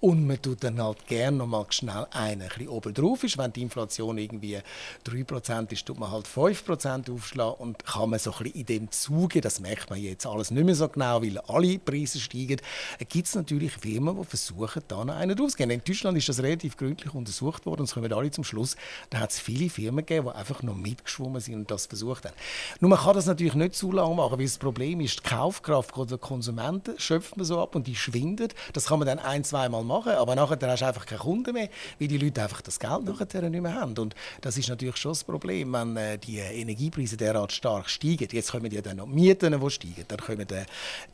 [0.00, 3.38] Und man tut dann halt gerne noch mal schnell einen ein oben drauf ist.
[3.38, 4.58] Wenn die Inflation irgendwie
[5.06, 8.90] 3% ist, tut man halt 5% aufschlagen und kann man so ein bisschen in dem
[8.90, 12.60] Zuge, das merkt man jetzt alles nicht mehr so genau, weil alle Preise steigen,
[13.08, 15.70] gibt es natürlich Firmen, die versuchen, da noch einen draufzugehen.
[15.70, 18.76] In Deutschland ist das relativ gründlich untersucht worden und es kommen alle zum Schluss,
[19.10, 22.34] da hat es viele Firmen gegeben, die einfach noch mitgeschwommen sind und das versucht haben.
[22.80, 25.77] Nur man kann das natürlich nicht zu lange machen, weil das Problem ist, die Kaufkraft
[25.78, 28.52] Kaufkraft der Konsumenten schöpft man so ab und die schwindet.
[28.72, 31.68] Das kann man dann ein, zweimal machen, aber nachher hast du einfach keine Kunden mehr,
[32.00, 33.96] weil die Leute einfach das Geld nachher nicht mehr haben.
[33.96, 38.26] Und das ist natürlich schon das Problem, wenn äh, die Energiepreise derart stark steigen.
[38.32, 40.64] Jetzt kommen ja dann noch Mieten, die steigen, dann kommen äh,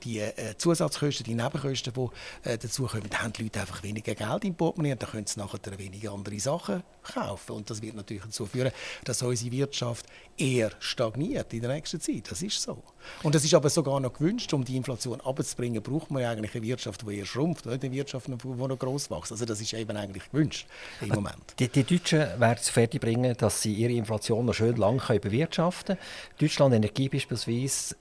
[0.02, 3.04] die äh, Zusatzkosten, die Nebenkosten, die äh, dazu kommen.
[3.10, 6.12] Dann haben die Leute einfach weniger Geld im Portemonnaie und dann können sie nachher weniger
[6.12, 7.52] andere Sachen kaufen.
[7.52, 8.72] Und das wird natürlich dazu führen,
[9.04, 10.06] dass unsere Wirtschaft
[10.38, 12.30] eher stagniert in der nächsten Zeit.
[12.30, 12.82] Das ist so.
[13.22, 16.54] Und das ist aber sogar noch gewünscht, um die Inflation abzubringen, braucht man ja eigentlich
[16.54, 19.32] eine Wirtschaft, die eher schrumpft, nicht eine Wirtschaft, die noch gross wächst.
[19.32, 20.66] Also das ist eben eigentlich gewünscht
[21.00, 21.54] im also Moment.
[21.58, 25.96] Die, die Deutschen werden es fertig bringen, dass sie ihre Inflation noch schön lang bewirtschaften
[25.96, 26.38] können.
[26.38, 27.96] Deutschland Energie beispielsweise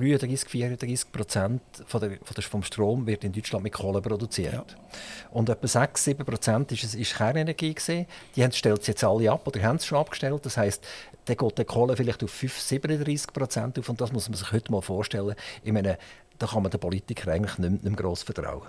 [0.00, 4.52] 33, 34 Prozent von der, von der, vom Strom wird in Deutschland mit Kohle produziert.
[4.52, 4.64] Ja.
[5.30, 7.74] Und etwa 6, 7 Prozent ist, ist Kernenergie.
[7.74, 8.06] Gewesen.
[8.34, 10.44] Die haben, stellt sie jetzt alle ab oder haben es schon abgestellt.
[10.44, 10.84] Das heisst,
[11.24, 13.88] dann geht die Kohle vielleicht auf 5, 37 Prozent auf.
[13.88, 15.34] Und das muss man sich heute mal vorstellen.
[15.62, 15.98] Ich meine,
[16.38, 18.68] da kann man den Politikern eigentlich nicht, nicht mehr gross vertrauen.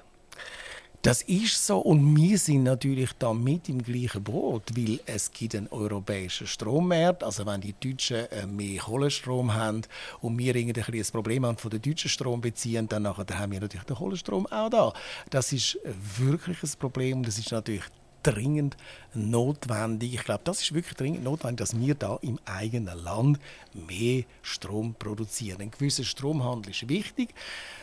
[1.06, 5.54] Das ist so und wir sind natürlich da mit im gleichen Boot, weil es gibt
[5.54, 7.24] einen europäischen Strommarkt.
[7.24, 9.84] Also wenn die Deutschen äh, mehr Kohlenstrom haben
[10.22, 13.86] und wir irgendwie ein Problem haben von den deutschen Strom beziehen, dann haben wir natürlich
[13.86, 14.94] den Kohlenstrom auch da.
[15.30, 15.78] Das ist
[16.18, 17.84] wirklich ein Problem das ist natürlich
[18.26, 18.76] dringend
[19.14, 20.16] notwendig.
[20.16, 23.40] Ich glaube, das ist wirklich dringend notwendig, dass wir da im eigenen Land
[23.74, 25.62] mehr Strom produzieren.
[25.62, 27.34] Ein gewisser Stromhandel ist wichtig,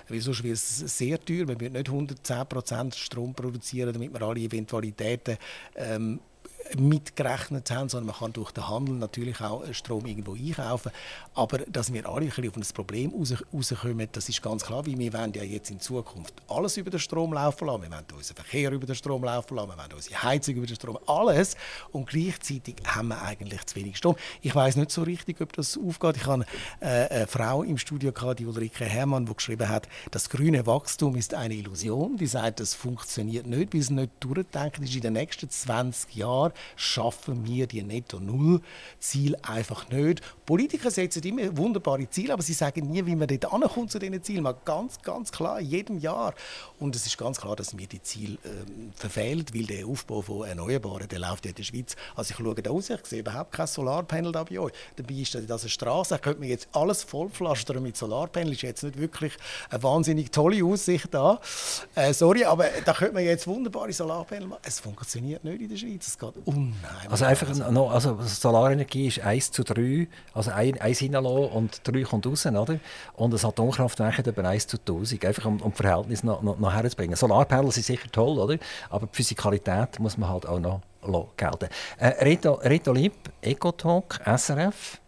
[0.08, 1.46] weil sonst wird es sehr teuer.
[1.48, 5.38] Wir müssen nicht 110% Strom produzieren, damit wir alle Eventualitäten
[5.76, 6.20] ähm,
[6.76, 10.92] mitgerechnet haben, sondern man kann durch den Handel natürlich auch Strom irgendwo einkaufen.
[11.34, 14.86] Aber dass wir alle ein bisschen auf das Problem raus, rauskommen, das ist ganz klar,
[14.86, 17.82] weil wir wollen ja jetzt in Zukunft alles über den Strom laufen lassen.
[17.82, 20.76] Wir wollen unseren Verkehr über den Strom laufen lassen, wir wollen unsere Heizung über den
[20.76, 21.56] Strom, alles.
[21.90, 24.16] Und gleichzeitig haben wir eigentlich zu wenig Strom.
[24.40, 26.16] Ich weiß nicht so richtig, ob das aufgeht.
[26.16, 26.44] Ich habe
[26.80, 31.16] äh, eine Frau im Studio gehabt, die Ulrike Hermann, die geschrieben hat, das grüne Wachstum
[31.16, 32.16] ist eine Illusion.
[32.16, 34.94] Die sagt, das funktioniert nicht, weil es nicht durchdenkt ist.
[34.94, 40.22] In den nächsten 20 Jahren schaffen wir die Netto-Null-Ziel einfach nicht.
[40.46, 44.22] Politiker setzen immer wunderbare Ziele, aber sie sagen nie, wie man dort ankommt zu diesen
[44.22, 44.42] Zielen.
[44.42, 46.34] Man ganz, ganz klar, jedem Jahr.
[46.78, 50.46] Und es ist ganz klar, dass wir die Ziele ähm, verfehlen, weil der Aufbau von
[50.46, 51.96] Erneuerbaren, der läuft ja in der Schweiz.
[52.16, 54.72] Also ich schaue da raus, ich sehe überhaupt kein Solarpanel da bei euch.
[54.96, 58.52] Dabei ist das eine Straße, da könnte man jetzt alles vollpflastern mit Solarpanel.
[58.52, 59.32] Ist jetzt nicht wirklich
[59.70, 61.40] eine wahnsinnig tolle Aussicht da.
[61.94, 64.62] Äh, sorry, aber da könnte man jetzt wunderbare Solarpanel machen.
[64.64, 66.08] Es funktioniert nicht in der Schweiz.
[66.08, 67.10] Es geht unheimlich.
[67.10, 72.26] Also einfach noch, also Solarenergie ist 1 zu 3, also 1 hineinlassen und 3 kommt
[72.26, 72.78] raus, oder?
[73.14, 76.58] Und das Atomkraftwerk hat etwa 1 zu 1000, einfach um, um das Verhältnis noch, noch,
[76.58, 77.16] noch herzubringen.
[77.16, 78.58] Solarpanel sind sicher toll, oder?
[78.90, 80.80] Aber die Physikalität muss man halt auch noch
[81.36, 81.68] gelten.
[81.98, 85.01] Äh, Reto, Reto Lieb, Ecotalk, SRF.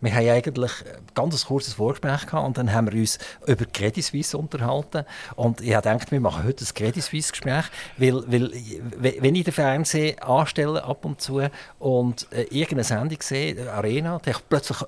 [0.00, 4.04] Wir haben eigentlich ein ganz kurzes Vorgespräch gehabt und dann haben wir uns über Credit
[4.04, 5.04] Suisse unterhalten.
[5.36, 7.64] Und ich habe gedacht, wir machen heute ein Credit Suisse Gespräch,
[7.96, 8.52] weil, weil
[9.20, 11.42] wenn ich den Fernsehen anstelle ab und zu
[11.78, 14.78] und äh, irgendeine Sendung sehe, Arena, dann plötzlich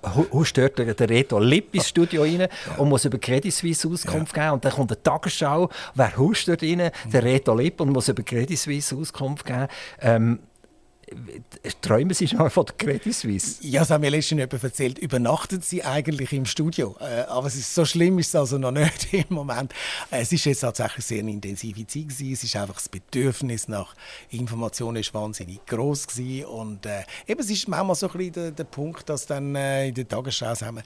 [0.43, 2.49] stört der, der Reto Lipp ins Studio rein ja.
[2.77, 4.45] und muss über Credit Suisse Auskunft ja.
[4.45, 4.55] geben.
[4.55, 6.91] Und dann kommt eine Tagesschau, wer huscht dort rein?
[7.13, 9.69] Der Reto Lipp und muss über Credit Suisse Auskunft geben.
[10.01, 10.39] Ähm,
[11.83, 13.59] Träumen Sie schon von der Credit Suisse?
[13.61, 14.99] Ja, das haben mir letztens jemand erzählt.
[14.99, 16.97] Übernachten Sie eigentlich im Studio?
[17.01, 19.73] Äh, aber es ist, so schlimm ist es also noch nicht im Moment.
[20.11, 22.33] Äh, es ist jetzt tatsächlich sehr eine intensive Zeit gewesen.
[22.33, 23.95] Es ist einfach das Bedürfnis nach
[24.31, 26.47] Informationen ist wahnsinnig groß gewesen.
[26.47, 29.89] und äh, eben es ist manchmal so ein bisschen der, der Punkt, dass dann äh,
[29.89, 30.83] in der Tagesschau sagen wir,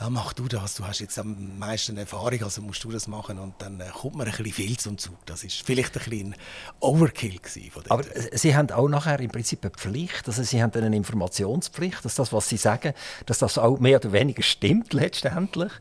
[0.00, 3.38] ja, mach du das, du hast jetzt am meisten Erfahrung, also musst du das machen.
[3.38, 5.24] Und dann äh, kommt man ein bisschen viel zum Zug.
[5.26, 6.36] Das ist vielleicht ein bisschen
[6.80, 7.38] Overkill
[7.70, 12.04] von Aber Sie haben auch nachher im Prinzip eine Pflicht, also Sie haben eine Informationspflicht,
[12.04, 12.92] dass das, was Sie sagen,
[13.26, 15.72] dass das auch mehr oder weniger stimmt letztendlich.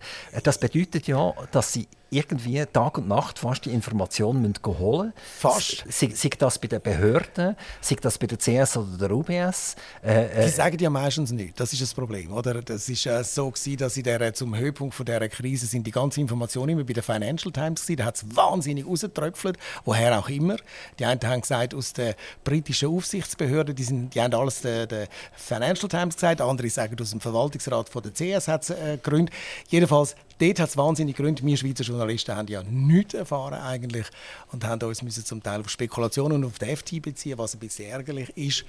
[0.44, 5.84] Das bedeutet ja, dass Sie irgendwie Tag und Nacht fast die Informationen müssen holen Fast.
[5.90, 9.76] Sei, sei das bei den Behörden, sei das bei der CS oder der UBS.
[10.04, 11.60] Äh, äh, die sagen ja meistens nicht.
[11.60, 12.32] Das ist das Problem.
[12.32, 12.62] Oder?
[12.62, 15.92] Das ist äh, so gewesen, dass in der, zum Höhepunkt von dieser Krise sind die
[15.92, 17.98] ganzen Informationen immer bei der Financial Times gewesen.
[17.98, 20.58] Da hat es wahnsinnig rausgetröpfelt, woher auch immer.
[21.00, 25.08] Die einen haben gesagt, aus der britischen Aufsichtsbehörde, die, sind, die haben alles der, der
[25.36, 26.42] Financial Times gesagt.
[26.42, 29.34] Andere sagen, aus dem Verwaltungsrat von der CS hat es äh, gegründet.
[29.70, 31.44] Jedenfalls, dort hat es wahnsinnig Gründe.
[31.44, 34.08] Wir Schweizer Journalisten haben ja nichts erfahren eigentlich
[34.52, 37.60] und haben uns müssen zum Teil auf Spekulationen und auf die FT beziehen, was ein
[37.60, 38.66] bisschen ärgerlich ist.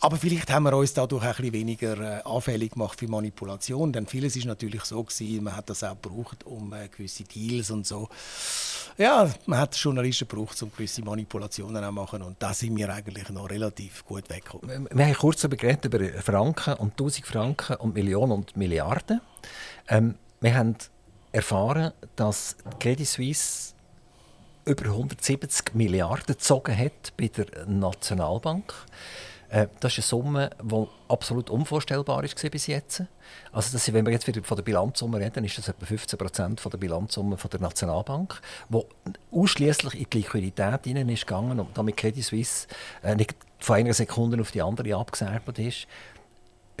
[0.00, 3.92] Aber vielleicht haben wir uns dadurch auch ein bisschen weniger äh, anfällig gemacht für Manipulation,
[3.92, 7.70] denn vieles ist natürlich so gewesen, man hat das auch gebraucht, um äh, gewisse Deals
[7.70, 8.08] und so.
[8.96, 13.28] Ja, man hat Journalisten gebraucht, um gewisse Manipulationen zu machen und da sind wir eigentlich
[13.30, 14.88] noch relativ gut weggekommen.
[14.92, 15.56] Wir haben kurz über
[16.22, 19.20] Franken und 1000 Franken und Millionen und Milliarden.
[19.88, 20.76] Ähm, wir haben
[21.32, 23.74] erfahren, dass Credit Suisse
[24.64, 28.74] über 170 Milliarden gezogen hat bei der Nationalbank.
[29.48, 33.02] Äh, das ist eine Summe, die absolut unvorstellbar war bis jetzt.
[33.50, 36.62] Also das, wenn wir jetzt wieder von der Bilanzsumme reden, ist das etwa 15 Prozent
[36.64, 38.82] der Bilanzsumme der Nationalbank, die
[39.32, 42.68] ausschließlich in die Liquidität hinein ist gegangen und damit Credit Suisse
[43.02, 45.86] äh, nicht von einer Sekunde auf die andere abgeserbt ist.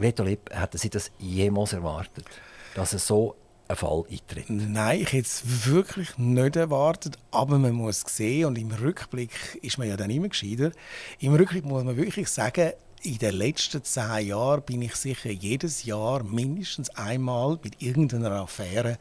[0.00, 2.26] Reto Lipp, hätten Sie das jemals erwartet,
[2.74, 3.34] dass es so
[3.68, 4.48] ein Fall eintritt?
[4.48, 7.18] Nein, ich hätte es wirklich nicht erwartet.
[7.30, 10.72] Aber man muss sehen, und im Rückblick ist man ja dann immer gescheiter,
[11.20, 15.84] im Rückblick muss man wirklich sagen, in den letzten zehn Jahren bin ich sicher jedes
[15.84, 18.98] Jahr mindestens einmal mit irgendeiner Affäre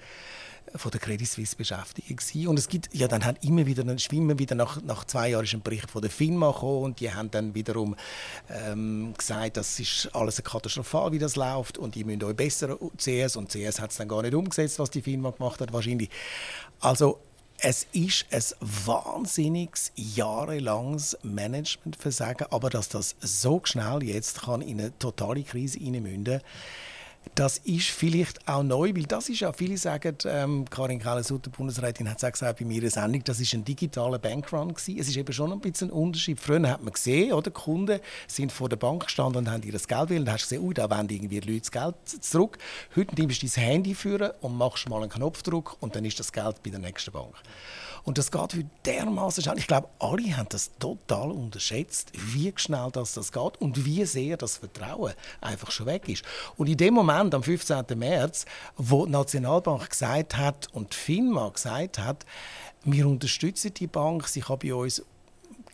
[0.75, 2.47] von der Credit Suisse beschäftigt gewesen.
[2.47, 5.45] und es gibt ja dann hat immer wieder dann schwimmen wieder nach, nach zwei Jahren
[5.45, 7.95] ist ein Bericht von der FINMA gekommen und die haben dann wiederum
[8.49, 13.35] ähm, gesagt, das ist alles katastrophal, wie das läuft und die müssen euch besser CS
[13.35, 16.09] und CS hat es dann gar nicht umgesetzt, was die FINMA gemacht hat wahrscheinlich.
[16.79, 17.19] Also
[17.59, 24.97] es ist ein wahnsinniges, jahrelanges Managementversagen, aber dass das so schnell jetzt kann in eine
[24.99, 26.49] totale Krise hineinmünden kann,
[27.35, 32.09] das ist vielleicht auch neu, weil das ist ja, viele sagen, ähm, Karin Keller-Sutter, Bundesrätin,
[32.09, 34.99] hat es auch gesagt bei mir in Sendung, das ist ein digitaler Bankrun gewesen.
[34.99, 36.39] Es ist eben schon ein bisschen ein Unterschied.
[36.39, 39.71] Früher hat man gesehen, oder, die Kunden sind vor der Bank gestanden und haben ihr
[39.71, 40.21] Geld will.
[40.21, 42.57] Und hast gesehen, ui, da wollen irgendwie Leute das Geld zurück.
[42.95, 46.31] Heute nimmst du dein Handy führen und machst mal einen Knopfdruck und dann ist das
[46.31, 47.35] Geld bei der nächsten Bank.
[48.07, 49.57] Und das geht heute dermaßen schnell.
[49.57, 54.37] Ich glaube, alle haben das total unterschätzt, wie schnell das, das geht und wie sehr
[54.37, 56.23] das Vertrauen einfach schon weg ist.
[56.55, 57.83] Und in dem Moment, am 15.
[57.97, 58.45] März,
[58.77, 62.25] wo die Nationalbank gesagt hat und die FINMA gesagt hat,
[62.85, 65.03] wir unterstützen die Bank, sie kann bei uns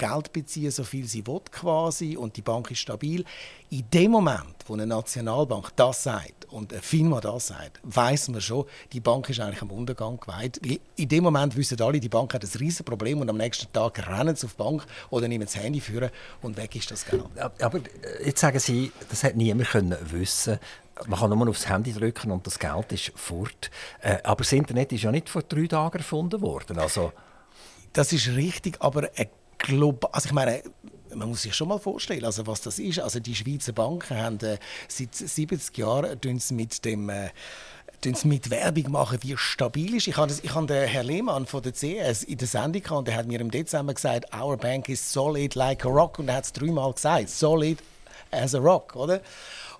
[0.04, 3.24] Geld beziehen, so viel sie will quasi und die Bank ist stabil.
[3.70, 8.42] In dem Moment, wo eine Nationalbank das sagt und eine Firma das sagt, weiß man
[8.42, 10.60] schon, die Bank ist eigentlich am Untergang geweiht.
[10.98, 14.06] In dem Moment wissen alle, die Bank hat ein riesiges Problem und am nächsten Tag
[14.10, 16.10] rennen sie auf die Bank oder nehmen das Handy führen
[16.42, 17.24] und weg ist das Geld.
[17.62, 20.60] Aber äh, jetzt sagen Sie, das hat niemand können wissen.
[21.08, 23.72] Man kann nur aufs Handy drücken und das Geld ist fort.
[24.02, 26.78] Äh, aber das Internet ist ja nicht vor drei Tagen erfunden worden.
[26.78, 27.14] Also
[27.94, 29.30] das ist richtig, aber eine
[29.64, 30.12] global.
[30.14, 30.62] Also ich meine,
[31.16, 33.00] man muss sich schon mal vorstellen, also was das ist.
[33.00, 34.58] Also die Schweizer Banken haben äh,
[34.88, 36.20] seit 70 Jahren
[36.52, 37.30] mit dem äh,
[38.26, 40.08] mit Werbung machen, wie stabil ist.
[40.08, 43.08] Ich habe, ich habe den Herrn Lehmann von der CS in der Sendung gehabt, und
[43.08, 46.36] der hat mir im Dezember gesagt, our bank is solid like a rock und er
[46.36, 47.80] hat es dreimal gesagt, solid
[48.30, 49.22] as a rock, oder?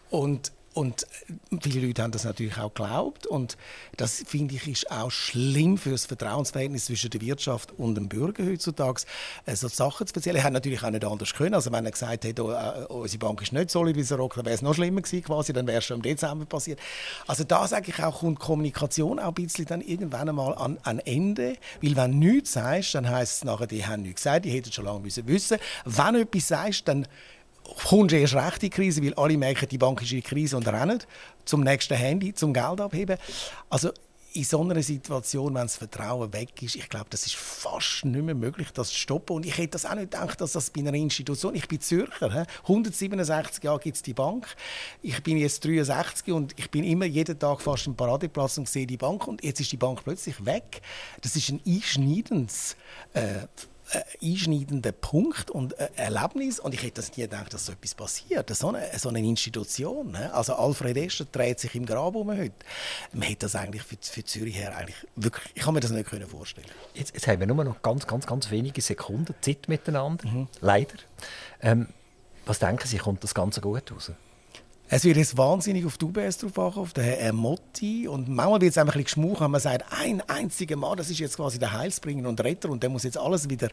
[0.10, 1.06] Und und
[1.62, 3.28] viele Leute haben das natürlich auch geglaubt.
[3.28, 3.58] Und
[3.98, 8.46] das, finde ich, ist auch schlimm für das Vertrauensverhältnis zwischen der Wirtschaft und dem Bürger
[8.46, 9.04] heutzutage,
[9.46, 10.38] äh, so Sachen zu erzählen.
[10.38, 11.54] Er hat natürlich auch nicht anders können.
[11.54, 14.46] Also wenn er gesagt hätte, oh, äh, unsere Bank ist nicht solid wie Rock, dann
[14.46, 16.80] wäre es noch schlimmer gewesen quasi, dann wäre es schon im Dezember passiert.
[17.28, 21.00] Also da sage ich auch, kommt Kommunikation auch ein bisschen dann irgendwann einmal an ein
[21.00, 21.56] Ende.
[21.82, 24.86] Weil wenn nichts sagst, dann heisst es nachher, die haben nichts gesagt, die hätten schon
[24.86, 25.58] lange wissen müssen.
[25.86, 27.08] Wenn du etwas sagst, dann
[27.64, 30.24] kommst du erst recht in die Krise, weil alle merken, die Bank ist in die
[30.24, 31.00] Krise und rennen
[31.46, 33.18] zum nächsten Handy, zum Geld abheben.
[33.70, 33.92] Also
[34.36, 38.24] in so einer Situation, wenn das Vertrauen weg ist, ich glaube, das ist fast nicht
[38.24, 39.36] mehr möglich, das zu stoppen.
[39.36, 42.32] Und ich hätte das auch nicht gedacht, dass das bei einer Institution, ich bin Zürcher,
[42.34, 42.44] he?
[42.64, 44.48] 167 Jahre gibt es die Bank.
[45.02, 48.88] Ich bin jetzt 63 und ich bin immer jeden Tag fast im Paradeplatz und sehe
[48.88, 50.82] die Bank und jetzt ist die Bank plötzlich weg.
[51.22, 52.76] Das ist ein einschneidendes
[53.14, 53.48] äh,
[53.94, 56.60] äh, einschneidender Punkt und äh, Erlebnis.
[56.60, 58.50] Und ich hätte das nie gedacht, dass so etwas passiert.
[58.56, 60.12] So eine, so eine Institution.
[60.12, 60.34] Ne?
[60.34, 62.54] Also Alfred Escher dreht sich im Grab um heute.
[63.12, 66.10] Man hätte das eigentlich für, für Zürich her eigentlich wirklich, ich kann mir das nicht
[66.10, 66.68] können vorstellen.
[66.94, 70.28] Jetzt, jetzt haben wir nur noch ganz, ganz, ganz wenige Sekunden Zeit miteinander.
[70.28, 70.48] Mhm.
[70.62, 70.96] Leider.
[71.62, 71.88] Ähm,
[72.46, 74.12] was denken Sie, kommt das Ganze gut raus?
[74.96, 78.08] Es wird jetzt wahnsinnig auf die UBS drauf auf den Herrn Motti.
[78.08, 81.18] Und manchmal wird es einfach ein bisschen wenn man sagt, ein einziger Mann, das ist
[81.18, 83.70] jetzt quasi der Heilsbringer und Retter und der muss jetzt alles wieder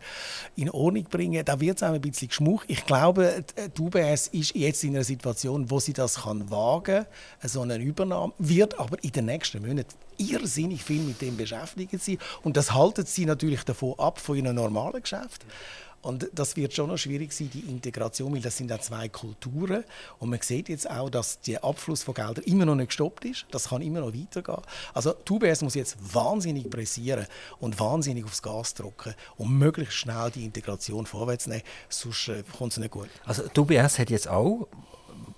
[0.56, 1.44] in Ordnung bringen.
[1.44, 2.64] Da wird es auch ein bisschen geschmuch.
[2.68, 3.44] Ich glaube,
[3.76, 7.76] die UBS ist jetzt in einer Situation, wo sie das kann wagen kann, so eine
[7.76, 12.72] Übernahme, wird aber in den nächsten Monaten irrsinnig viel mit dem beschäftigen sie und das
[12.72, 15.44] haltet sie natürlich davon ab von ihrem normalen Geschäft.
[16.03, 19.84] Und das wird schon noch schwierig sein, die Integration, weil das sind ja zwei Kulturen.
[20.18, 23.46] Und man sieht jetzt auch, dass der Abfluss von Geldern immer noch nicht gestoppt ist.
[23.51, 24.62] Das kann immer noch weitergehen.
[24.94, 27.26] Also die UBS muss jetzt wahnsinnig pressieren
[27.59, 31.62] und wahnsinnig aufs Gas drücken, um möglichst schnell die Integration vorwärts nehmen.
[31.88, 33.09] Sonst äh, kommt es nicht gut.
[33.24, 34.68] Also die UBS hat jetzt auch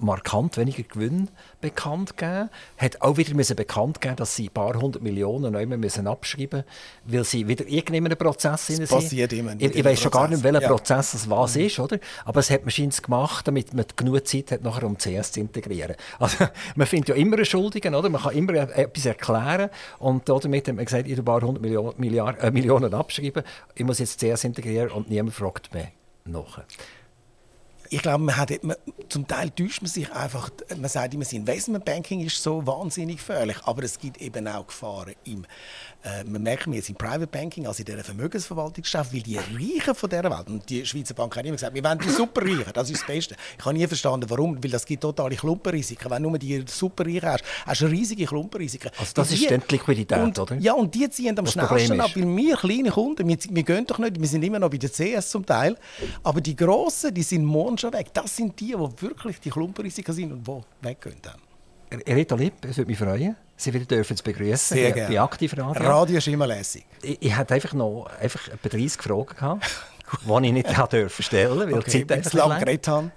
[0.02, 1.28] markant weniger Gewinn
[1.60, 2.50] bekannt gegeben.
[2.76, 6.64] Hat auch wieder müssen bekannt geben, dass sie ein paar hundert Millionen neu müssen abschreiben
[7.04, 8.88] müssen, weil sie wieder irgendeinem Prozess sind.
[8.88, 9.54] passiert immer.
[9.58, 10.68] Ich, ich weiß schon gar nicht, welcher ja.
[10.68, 11.62] Prozess es was mhm.
[11.62, 11.98] ist, oder?
[12.24, 15.96] Aber es hat man gemacht, damit man genug Zeit hat, nachher um CS zu integrieren.
[16.18, 16.46] Also,
[16.76, 18.08] man findet ja immer einen Schuldigen, oder?
[18.08, 21.94] Man kann immer etwas erklären und damit hat man gesagt, ich ein paar hundert Millionen,
[21.96, 23.42] Milliard, äh, Millionen abschreiben,
[23.74, 25.88] ich muss jetzt CS integrieren und niemand fragt mehr
[26.24, 26.62] nach
[27.92, 28.76] ich glaube, man hat, man,
[29.10, 30.50] zum Teil täuscht man sich einfach.
[30.76, 35.14] Man sagt immer, das Investmentbanking ist so wahnsinnig gefährlich, aber es gibt eben auch Gefahren
[35.24, 35.44] im
[36.04, 39.94] äh, man merkt mir jetzt im Private Banking, also in dieser Vermögensverwaltungsgeschäft, weil die Reichen
[39.94, 42.90] von dieser Welt, und die Schweizer Bank hat immer gesagt, wir wollen die Superreichen, das
[42.90, 43.36] ist das Beste.
[43.56, 46.10] Ich habe nie verstanden, warum, weil das gibt totale Klumpenrisiken.
[46.10, 48.90] Wenn du nur die Superreichen hast, hast du riesige Klumpenrisiken.
[48.98, 50.56] Also das die, ist dann die Liquidität, und, oder?
[50.56, 53.98] Ja, und die ziehen am schnellsten ab, weil wir kleine Kunden, wir, wir gehen doch
[53.98, 55.76] nicht, wir sind immer noch bei der CS zum Teil,
[56.24, 58.08] aber die Grossen, die sind morgen schon weg.
[58.14, 61.40] Das sind die, die wirklich die Klumpenrisiken sind und die weggehen dann.
[62.08, 64.76] Rita Lipp, es würde mich freuen, Sie wieder dürfen zu begrüßen.
[64.76, 65.14] Sehr gerne.
[65.14, 65.82] Bei Aktivradio.
[65.82, 66.86] Radio ist immer lässig.
[67.02, 69.64] Ich, ich hatte einfach noch einfach etwa 30 Fragen gehabt,
[70.26, 73.12] die ich nicht dürfen stellen, weil okay, die Zeit lang geredet haben.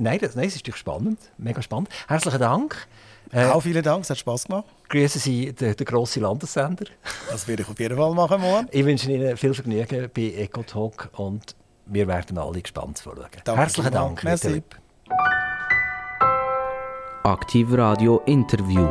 [0.00, 1.90] Nein, das, nein, es ist natürlich spannend, mega spannend.
[2.08, 2.88] Herzlichen Dank.
[3.30, 4.64] Äh, auch vielen Dank, es hat Spass gemacht.
[4.88, 6.86] Grüßen Sie den, den grossen Landessender.
[7.30, 8.68] Das werde ich auf jeden Fall machen morgen.
[8.70, 11.54] Ich wünsche Ihnen viel Vergnügen bei EcoTalk und
[11.88, 13.26] wir werden alle gespannt zuschauen.
[13.44, 14.24] Herzlichen Dank.
[14.24, 14.62] Merci.
[17.24, 18.88] Aktiv Radio Interview.